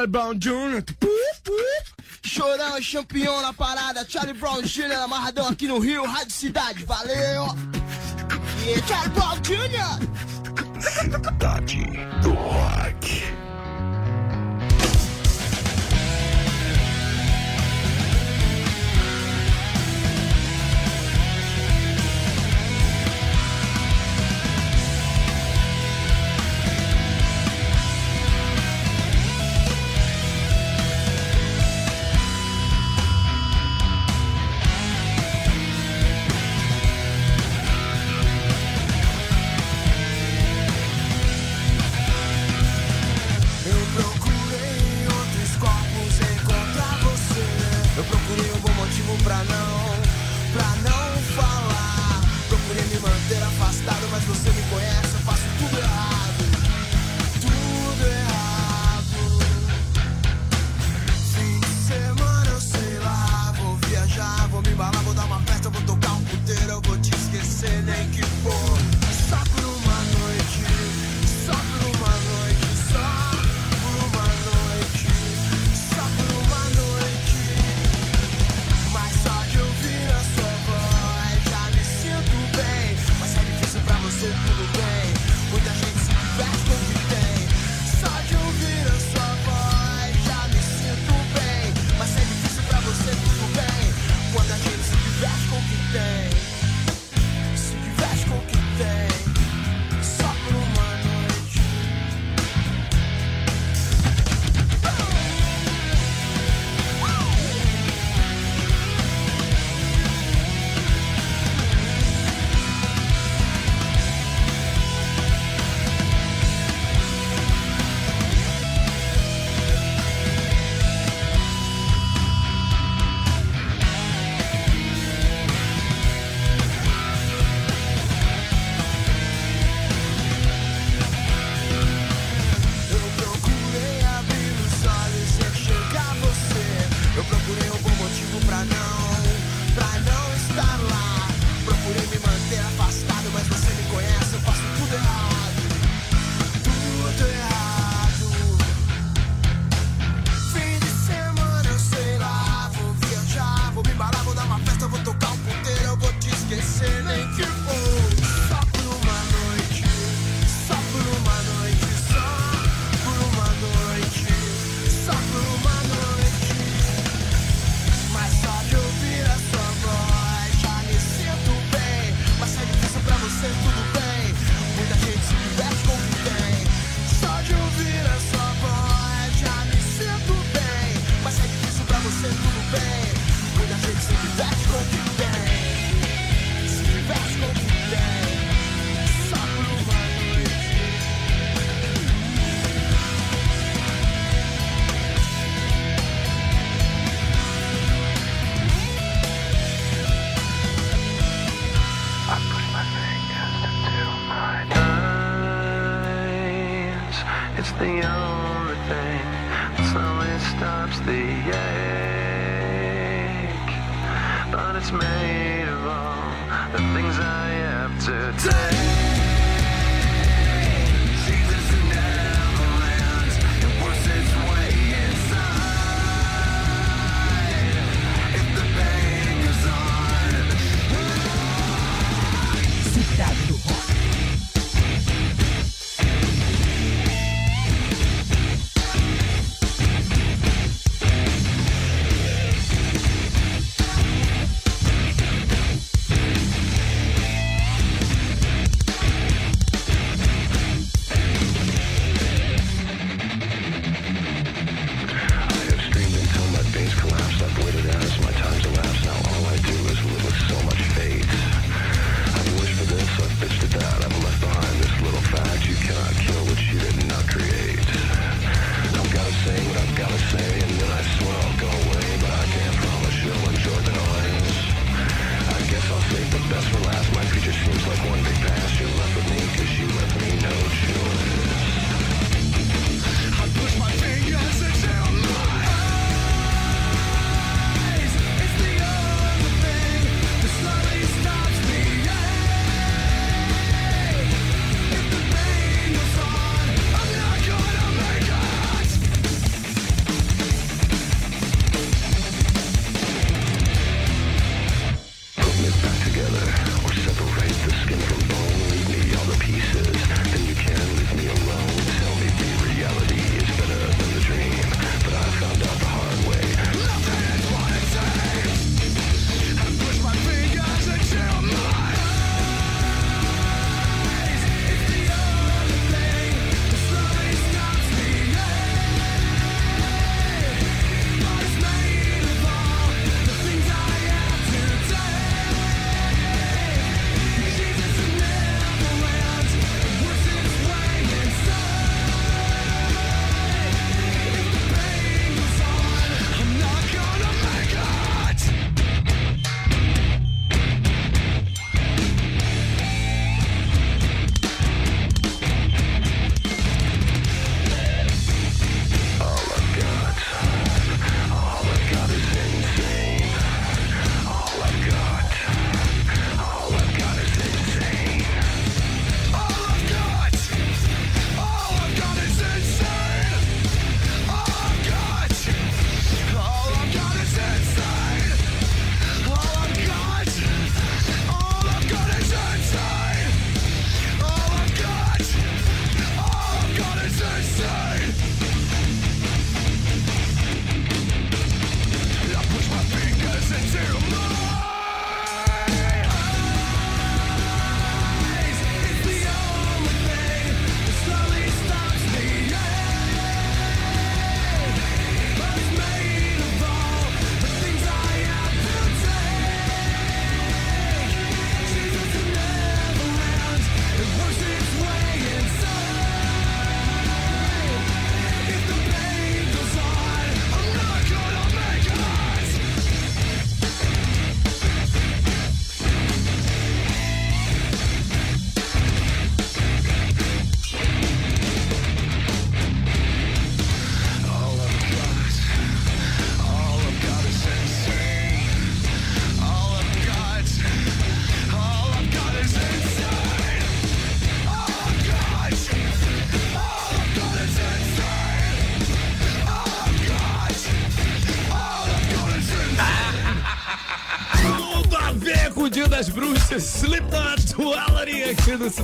Charlie 0.00 0.12
Brown 0.12 0.34
Jr. 0.38 0.82
Puf, 0.98 1.40
puf. 1.44 1.94
Chorão 2.24 2.76
é 2.76 2.80
campeão 2.80 3.42
na 3.42 3.52
parada. 3.52 4.06
Charlie 4.08 4.32
Brown 4.32 4.62
Jr. 4.62 5.02
amarradão 5.02 5.48
aqui 5.48 5.66
no 5.66 5.78
Rio, 5.78 6.06
Rádio 6.06 6.32
Cidade. 6.32 6.86
Valeu! 6.86 7.44
E 8.64 8.72
é 8.72 8.82
Charlie 8.86 9.10
Brown 9.10 9.36
Jr. 9.42 10.00
Cidade 10.80 11.84
do 12.22 12.30
Rock. 12.30 12.99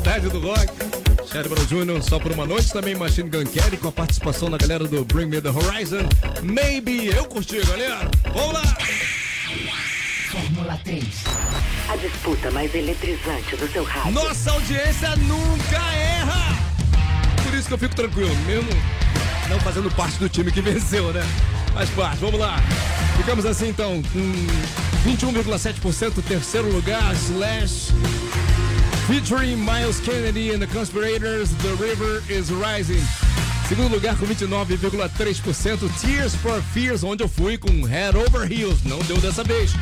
tarde 0.06 0.28
do 0.28 0.38
rock. 0.38 0.68
Cérebro 1.28 1.66
Júnior, 1.68 2.00
só 2.00 2.20
por 2.20 2.30
uma 2.30 2.46
noite 2.46 2.72
também 2.72 2.94
Machine 2.94 3.28
Gun 3.28 3.44
Kelly 3.44 3.76
com 3.76 3.88
a 3.88 3.92
participação 3.92 4.48
da 4.48 4.56
galera 4.56 4.84
do 4.84 5.04
Bring 5.04 5.26
Me 5.26 5.40
The 5.40 5.48
Horizon. 5.48 6.08
Maybe 6.44 7.08
eu 7.08 7.24
curti, 7.24 7.60
galera. 7.66 8.08
Vamos 8.32 8.52
lá! 8.52 8.62
Fórmula 10.30 10.80
3. 10.84 11.04
A 11.88 11.96
disputa 11.96 12.52
mais 12.52 12.72
eletrizante 12.72 13.56
do 13.56 13.66
seu 13.66 13.82
rádio. 13.82 14.12
Nossa 14.12 14.52
audiência 14.52 15.16
nunca 15.16 15.82
erra! 15.92 16.56
Por 17.42 17.52
isso 17.54 17.66
que 17.66 17.74
eu 17.74 17.78
fico 17.78 17.96
tranquilo, 17.96 18.34
mesmo 18.46 18.70
não 19.48 19.58
fazendo 19.58 19.90
parte 19.90 20.18
do 20.20 20.28
time 20.28 20.52
que 20.52 20.60
venceu, 20.60 21.12
né? 21.12 21.22
Mas 21.74 21.90
parte, 21.90 22.18
vamos 22.18 22.38
lá. 22.38 22.58
Ficamos 23.16 23.44
assim 23.44 23.70
então, 23.70 24.00
com 24.12 24.32
21,7% 25.10 26.22
terceiro 26.22 26.72
lugar, 26.72 27.12
slash 27.12 27.92
featuring 29.06 29.64
Miles 29.64 30.00
Kennedy 30.00 30.52
and 30.52 30.60
the 30.60 30.66
Conspirators, 30.66 31.54
The 31.62 31.74
River 31.76 32.22
is 32.28 32.50
Rising. 32.50 33.02
Segundo 33.68 33.94
lugar 33.94 34.16
com 34.16 34.26
29,3%, 34.26 36.00
Tears 36.00 36.34
for 36.34 36.60
Fears, 36.72 37.04
onde 37.04 37.22
eu 37.22 37.28
fui 37.28 37.56
com 37.56 37.84
Head 37.84 38.16
Over 38.16 38.50
Heels, 38.50 38.82
não 38.84 38.98
deu 39.00 39.18
dessa 39.18 39.44
vez. 39.44 39.72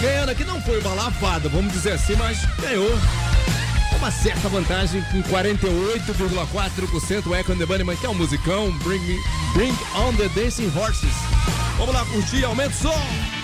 Ganhando 0.00 0.30
aqui 0.30 0.44
não 0.44 0.60
foi 0.62 0.80
uma 0.80 0.94
lavada, 0.94 1.48
vamos 1.48 1.72
dizer 1.72 1.92
assim, 1.92 2.16
mas 2.16 2.38
ganhou 2.60 2.90
uma 3.98 4.10
certa 4.10 4.48
vantagem 4.48 5.02
com 5.12 5.22
48,4% 5.24 7.38
Echo 7.38 7.52
and 7.52 7.58
the 7.58 7.66
Bunnyman, 7.66 7.96
que 7.96 8.06
é 8.06 8.08
um 8.08 8.14
musicão, 8.14 8.70
Bring, 8.78 9.00
me, 9.00 9.18
bring 9.52 9.74
on 9.94 10.14
the 10.14 10.28
Dancing 10.28 10.72
Horses. 10.74 11.12
Vamos 11.76 11.94
lá 11.94 12.04
curtir, 12.06 12.44
aumenta 12.44 12.70
o 12.70 12.74
som! 12.74 13.37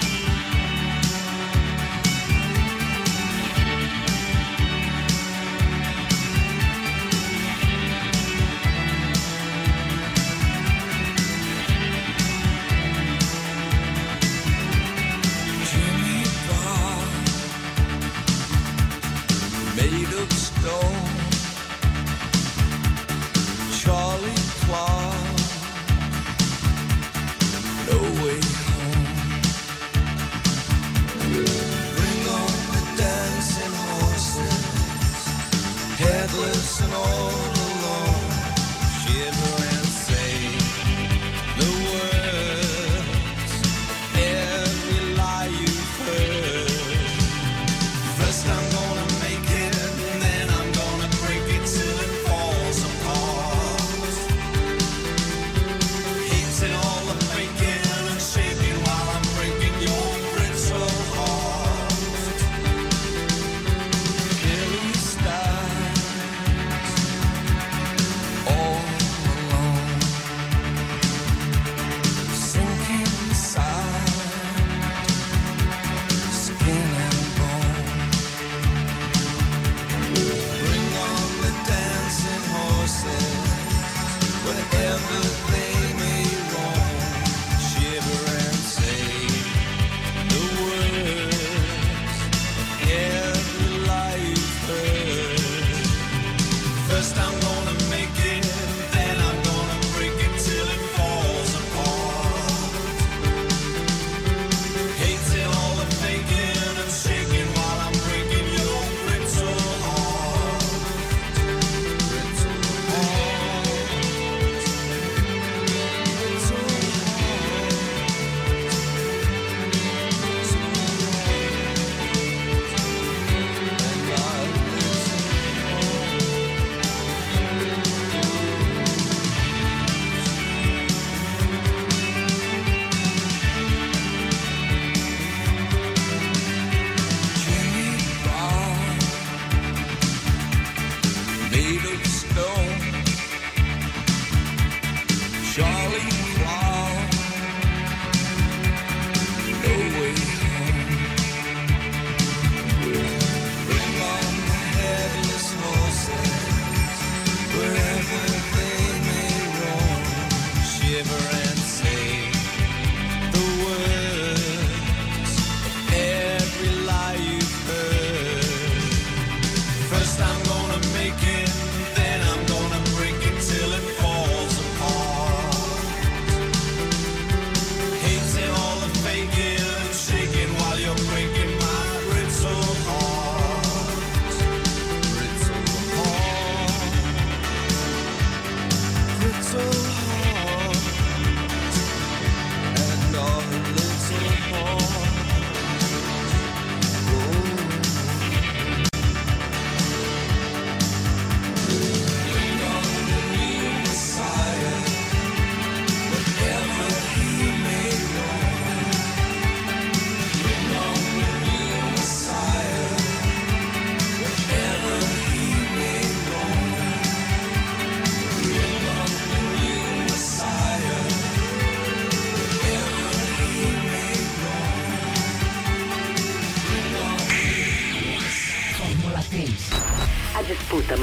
están 97.04 97.43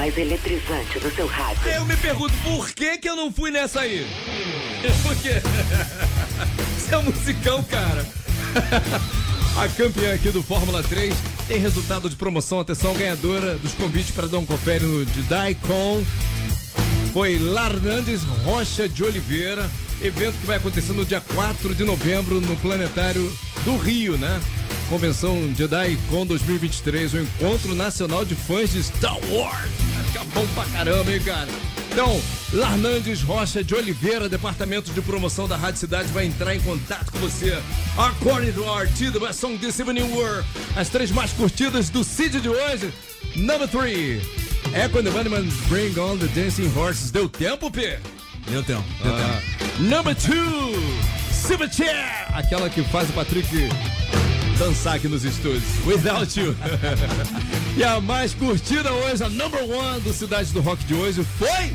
mais 0.02 0.18
eletrizante 0.18 0.98
do 0.98 1.14
seu 1.14 1.28
rádio. 1.28 1.70
Eu 1.70 1.86
me 1.86 1.96
pergunto 1.96 2.34
por 2.44 2.72
que 2.72 2.98
que 2.98 3.08
eu 3.08 3.16
não 3.16 3.32
fui 3.32 3.52
nessa 3.52 3.82
aí? 3.82 4.08
Por 5.04 5.16
quê? 5.18 5.34
Isso 6.76 6.92
é 6.92 6.98
um 6.98 7.04
musicão, 7.04 7.64
cara. 7.66 8.04
A 9.62 9.68
campeã 9.68 10.16
aqui 10.16 10.32
do 10.32 10.42
Fórmula 10.42 10.82
3 10.82 11.14
tem 11.48 11.60
resultado 11.60 12.10
de 12.10 12.16
promoção. 12.16 12.60
Atenção, 12.60 12.96
ganhadora 12.96 13.60
dos 13.60 13.74
convites 13.74 14.10
para 14.10 14.26
dar 14.26 14.40
um 14.40 14.46
confere 14.46 14.86
no 14.86 15.06
de 15.06 15.22
Daicon. 15.24 16.04
Foi 17.14 17.38
Larnandes 17.38 18.24
Rocha 18.44 18.90
de 18.90 19.04
Oliveira. 19.04 19.70
Evento 20.02 20.36
que 20.40 20.48
vai 20.48 20.58
acontecer 20.58 20.94
no 20.94 21.06
dia 21.06 21.22
4 21.22 21.76
de 21.76 21.84
novembro 21.84 22.42
no 22.42 22.56
Planetário 22.56 23.32
do 23.64 23.78
Rio, 23.78 24.18
né? 24.18 24.42
Convenção 24.90 25.54
Jedi 25.56 25.96
Con 26.10 26.26
2023, 26.26 27.14
o 27.14 27.20
encontro 27.20 27.76
nacional 27.76 28.26
de 28.26 28.34
fãs 28.34 28.72
de 28.72 28.82
Star 28.82 29.20
Wars. 29.30 29.81
Bom 30.34 30.48
pra 30.56 30.66
caramba, 30.66 31.12
hein, 31.12 31.20
cara? 31.20 31.48
Então, 31.92 32.22
Larnandes 32.54 33.22
Rocha 33.22 33.62
de 33.64 33.76
Oliveira, 33.76 34.30
departamento 34.30 34.94
de 34.94 35.02
promoção 35.02 35.46
da 35.48 35.58
Rádio 35.58 35.80
Cidade, 35.82 36.08
vai 36.14 36.26
entrar 36.26 36.56
em 36.56 36.60
contato 36.62 37.12
com 37.12 37.20
você. 37.20 37.62
According 37.98 38.54
to 38.54 38.64
our 38.64 38.88
the 38.88 39.20
best 39.20 39.42
song 39.42 39.58
this 39.58 39.80
evening 39.80 40.10
were 40.16 40.44
as 40.78 40.88
três 40.88 41.12
mais 41.12 41.34
curtidas 41.34 41.90
do 41.90 42.04
CID 42.04 42.40
de 42.40 42.50
hoje. 42.50 42.94
Number 43.36 43.68
3. 43.68 44.22
Echo 44.74 45.00
and 45.00 45.04
the 45.04 45.12
Bunnymen 45.12 45.50
Bring 45.68 45.98
on 46.00 46.18
the 46.18 46.28
Dancing 46.28 46.70
Horses. 46.74 47.12
Deu 47.12 47.28
tempo, 47.28 47.70
P? 47.70 48.00
Deu 48.48 48.64
tempo, 48.64 48.84
deu 49.04 49.14
Ah. 49.14 49.42
tempo. 49.42 49.82
Number 49.84 50.16
2. 50.16 51.12
Silverchair. 51.32 52.28
Aquela 52.34 52.70
que 52.70 52.84
faz 52.84 53.10
o 53.10 53.14
Patrick 53.14 53.48
dançar 54.62 54.96
aqui 54.96 55.08
nos 55.08 55.24
estúdios. 55.24 55.64
Without 55.88 56.40
You. 56.40 56.56
e 57.76 57.84
a 57.84 58.00
mais 58.00 58.32
curtida 58.36 58.94
hoje, 58.94 59.24
a 59.24 59.30
number 59.30 59.64
one 59.64 60.00
do 60.02 60.14
Cidade 60.14 60.54
do 60.54 60.62
Rock 60.62 60.84
de 60.84 60.94
hoje 60.94 61.24
foi 61.24 61.74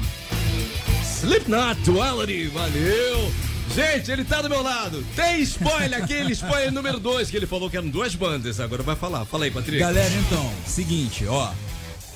Slipknot 1.03 1.80
Duality. 1.80 2.47
Valeu. 2.47 3.32
Gente, 3.74 4.12
ele 4.12 4.22
tá 4.24 4.41
do 4.41 4.49
meu 4.49 4.62
lado. 4.62 5.05
Tem 5.16 5.41
spoiler, 5.41 6.01
aquele 6.01 6.30
spoiler 6.32 6.70
número 6.70 7.01
2, 7.01 7.28
que 7.28 7.37
ele 7.37 7.47
falou 7.47 7.68
que 7.68 7.76
eram 7.76 7.89
duas 7.89 8.14
bandas. 8.14 8.61
Agora 8.61 8.84
vai 8.84 8.95
falar. 8.95 9.24
Fala 9.24 9.47
aí, 9.47 9.51
Patrick. 9.51 9.78
Galera, 9.80 10.14
então, 10.24 10.49
seguinte, 10.64 11.26
ó. 11.26 11.53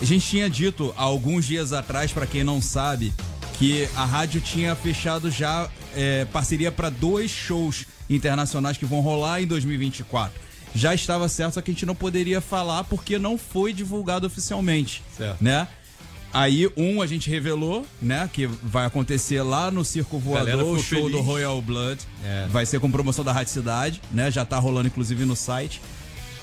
A 0.00 0.04
gente 0.04 0.24
tinha 0.24 0.48
dito 0.48 0.94
há 0.96 1.02
alguns 1.02 1.46
dias 1.46 1.72
atrás, 1.72 2.12
pra 2.12 2.28
quem 2.28 2.44
não 2.44 2.62
sabe, 2.62 3.12
que 3.58 3.88
a 3.96 4.04
rádio 4.04 4.40
tinha 4.40 4.76
fechado 4.76 5.32
já 5.32 5.68
é, 5.96 6.26
parceria 6.26 6.70
pra 6.70 6.90
dois 6.90 7.28
shows 7.28 7.86
internacionais 8.08 8.76
que 8.76 8.84
vão 8.84 9.00
rolar 9.00 9.42
em 9.42 9.48
2024. 9.48 10.49
Já 10.74 10.94
estava 10.94 11.28
certo, 11.28 11.54
só 11.54 11.60
que 11.60 11.70
a 11.70 11.74
gente 11.74 11.84
não 11.86 11.94
poderia 11.94 12.40
falar 12.40 12.84
porque 12.84 13.18
não 13.18 13.36
foi 13.36 13.72
divulgado 13.72 14.26
oficialmente, 14.26 15.02
Certo. 15.16 15.42
né? 15.42 15.66
Aí 16.32 16.70
um 16.76 17.02
a 17.02 17.06
gente 17.08 17.28
revelou, 17.28 17.84
né, 18.00 18.30
que 18.32 18.46
vai 18.46 18.86
acontecer 18.86 19.42
lá 19.42 19.68
no 19.68 19.84
Circo 19.84 20.16
Voador, 20.16 20.62
o 20.62 20.80
show 20.80 21.02
do 21.02 21.10
feliz. 21.10 21.26
Royal 21.26 21.60
Blood. 21.60 22.00
É. 22.24 22.46
Vai 22.48 22.64
ser 22.64 22.78
com 22.78 22.88
promoção 22.88 23.24
da 23.24 23.32
Rádio 23.32 23.52
Cidade, 23.52 24.00
né? 24.12 24.30
Já 24.30 24.44
tá 24.44 24.56
rolando 24.58 24.86
inclusive 24.86 25.24
no 25.24 25.34
site. 25.34 25.82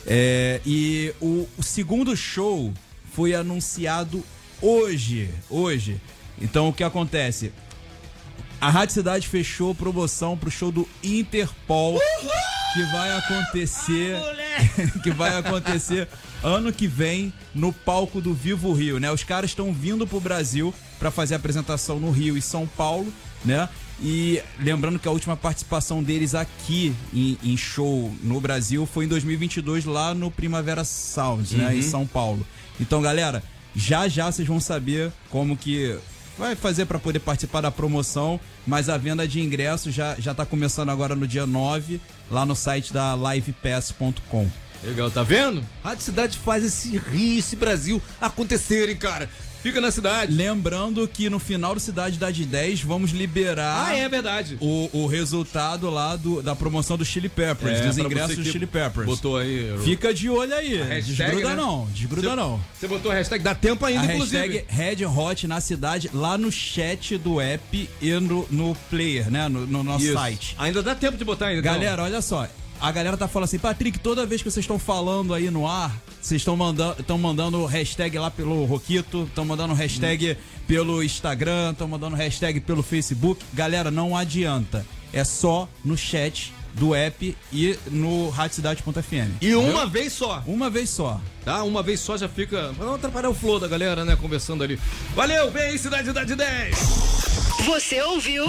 É, 0.05 0.59
e 0.65 1.13
o, 1.21 1.47
o 1.57 1.63
segundo 1.63 2.15
show 2.17 2.73
foi 3.13 3.33
anunciado 3.33 4.21
hoje. 4.61 5.29
Hoje. 5.49 6.01
Então 6.41 6.67
o 6.67 6.73
que 6.73 6.83
acontece? 6.83 7.53
A 8.59 8.69
Rádio 8.69 8.93
Cidade 8.93 9.27
fechou 9.27 9.73
promoção 9.73 10.37
pro 10.37 10.51
show 10.51 10.69
do 10.71 10.87
Interpol. 11.01 11.97
Que 12.73 12.83
vai 12.91 13.17
acontecer. 13.17 14.17
que 15.03 15.11
vai 15.11 15.35
acontecer 15.37 16.07
ano 16.43 16.71
que 16.71 16.87
vem 16.87 17.33
no 17.53 17.71
palco 17.73 18.21
do 18.21 18.33
Vivo 18.33 18.73
Rio, 18.73 18.99
né? 18.99 19.11
Os 19.11 19.23
caras 19.23 19.51
estão 19.51 19.73
vindo 19.73 20.05
pro 20.05 20.19
Brasil 20.19 20.73
para 20.99 21.11
fazer 21.11 21.35
apresentação 21.35 21.99
no 21.99 22.11
Rio 22.11 22.37
e 22.37 22.41
São 22.41 22.67
Paulo, 22.67 23.11
né? 23.43 23.67
E 24.01 24.41
lembrando 24.59 24.99
que 24.99 25.07
a 25.07 25.11
última 25.11 25.35
participação 25.35 26.03
deles 26.03 26.35
aqui 26.35 26.95
em, 27.13 27.37
em 27.43 27.57
show 27.57 28.13
no 28.21 28.39
Brasil 28.39 28.85
foi 28.85 29.05
em 29.05 29.07
2022 29.07 29.85
lá 29.85 30.13
no 30.13 30.29
Primavera 30.29 30.83
Sound, 30.83 31.55
né? 31.55 31.75
Em 31.75 31.81
São 31.81 32.05
Paulo. 32.05 32.45
Então, 32.79 33.01
galera, 33.01 33.43
já 33.75 34.07
já 34.07 34.31
vocês 34.31 34.47
vão 34.47 34.59
saber 34.59 35.11
como 35.29 35.57
que 35.57 35.97
vai 36.37 36.55
fazer 36.55 36.85
para 36.85 36.99
poder 36.99 37.19
participar 37.19 37.61
da 37.61 37.71
promoção, 37.71 38.39
mas 38.65 38.89
a 38.89 38.97
venda 38.97 39.27
de 39.27 39.41
ingressos 39.41 39.93
já, 39.93 40.15
já 40.19 40.33
tá 40.33 40.45
começando 40.45 40.89
agora 40.89 41.15
no 41.15 41.27
dia 41.27 41.45
9, 41.45 41.99
lá 42.29 42.45
no 42.45 42.55
site 42.55 42.93
da 42.93 43.15
livepass.com. 43.15 44.49
Legal, 44.83 45.09
tá 45.09 45.23
vendo? 45.23 45.63
Rádio 45.83 46.03
Cidade 46.03 46.37
faz 46.37 46.63
esse 46.63 46.97
Rio, 46.97 47.39
esse 47.39 47.55
Brasil 47.55 48.01
acontecerem, 48.21 48.95
cara. 48.95 49.29
Fica 49.67 49.81
na 49.81 49.91
cidade. 49.91 50.31
Lembrando 50.33 51.05
que 51.07 51.29
no 51.29 51.39
final 51.39 51.73
do 51.73 51.79
Cidade 51.79 52.17
da 52.17 52.31
de 52.31 52.45
10 52.45 52.81
vamos 52.83 53.11
liberar 53.11 53.87
Ah, 53.89 53.95
é 53.97 54.07
verdade. 54.07 54.57
o, 54.61 54.89
o 54.93 55.07
resultado 55.07 55.89
lá 55.89 56.15
do, 56.15 56.41
da 56.41 56.55
promoção 56.55 56.97
do 56.97 57.03
Chili 57.03 57.27
Peppers, 57.27 57.79
É, 57.79 57.87
dos 57.87 57.97
ingressos 57.97 58.37
do 58.37 58.45
Chili 58.45 58.65
Peppers. 58.65 59.05
Botou 59.05 59.37
aí. 59.37 59.75
Fica 59.83 60.13
de 60.13 60.29
olho 60.29 60.55
aí. 60.55 60.77
hashtag, 60.77 61.01
desgruda 61.15 61.49
né? 61.49 61.55
não, 61.55 61.85
desgruda 61.93 62.29
Você- 62.29 62.35
não. 62.35 62.63
Você 62.79 62.87
botou 62.87 63.11
a 63.11 63.15
hashtag, 63.15 63.43
dá 63.43 63.53
tempo 63.53 63.85
ainda, 63.85 64.01
A 64.03 64.13
inclusive. 64.15 64.37
hashtag 64.37 64.65
Red 64.69 65.05
Hot 65.05 65.47
na 65.47 65.59
cidade, 65.59 66.09
lá 66.13 66.37
no 66.37 66.49
chat 66.51 67.17
do 67.17 67.41
app 67.41 67.89
e 68.01 68.11
no, 68.13 68.47
no 68.49 68.73
player, 68.89 69.29
né? 69.29 69.49
No, 69.49 69.67
no 69.67 69.83
nosso 69.83 70.05
Isso. 70.05 70.13
site. 70.13 70.55
Ainda 70.57 70.81
dá 70.81 70.95
tempo 70.95 71.17
de 71.17 71.25
botar 71.25 71.47
ainda. 71.47 71.59
então. 71.59 71.73
Galera, 71.73 72.03
olha 72.03 72.21
só. 72.21 72.47
A 72.79 72.91
galera 72.91 73.17
tá 73.17 73.27
falando 73.27 73.45
assim, 73.45 73.57
Patrick, 73.57 73.99
toda 73.99 74.25
vez 74.25 74.41
que 74.41 74.49
vocês 74.49 74.63
estão 74.63 74.77
falando 74.77 75.33
aí 75.33 75.49
no 75.49 75.67
ar, 75.67 75.91
vocês 76.21 76.41
estão 76.41 76.55
mandando, 76.55 76.99
estão 76.99 77.17
mandando 77.17 77.65
hashtag 77.65 78.17
lá 78.19 78.29
pelo 78.29 78.65
Roquito, 78.65 79.23
estão 79.23 79.43
mandando 79.43 79.73
hashtag 79.73 80.37
pelo 80.67 81.01
Instagram, 81.01 81.71
estão 81.71 81.87
mandando 81.87 82.15
hashtag 82.15 82.59
pelo 82.59 82.83
Facebook. 82.83 83.43
Galera, 83.53 83.89
não 83.89 84.15
adianta. 84.15 84.85
É 85.11 85.23
só 85.23 85.67
no 85.83 85.97
chat 85.97 86.53
do 86.73 86.93
app 86.93 87.35
e 87.51 87.77
no 87.87 88.29
radiocidade.fm. 88.29 89.41
E 89.41 89.55
uma 89.55 89.85
vez 89.87 90.13
só. 90.13 90.43
Uma 90.45 90.69
vez 90.69 90.89
só. 90.89 91.19
Tá? 91.43 91.63
Uma 91.63 91.81
vez 91.81 91.99
só 91.99 92.17
já 92.17 92.29
fica. 92.29 92.73
Pra 92.75 92.85
não 92.85 92.95
atrapalhar 92.95 93.29
o 93.29 93.33
flow 93.33 93.59
da 93.59 93.67
galera, 93.67 94.05
né? 94.05 94.15
Conversando 94.15 94.63
ali. 94.63 94.79
Valeu, 95.15 95.49
vem 95.49 95.63
aí, 95.63 95.79
Cidade 95.79 96.11
da 96.11 96.23
de 96.23 96.35
10. 96.35 96.77
Você 97.65 98.01
ouviu? 98.03 98.45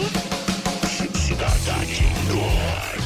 Cidade 1.14 2.02
do 2.28 2.36
Rock. 2.36 2.97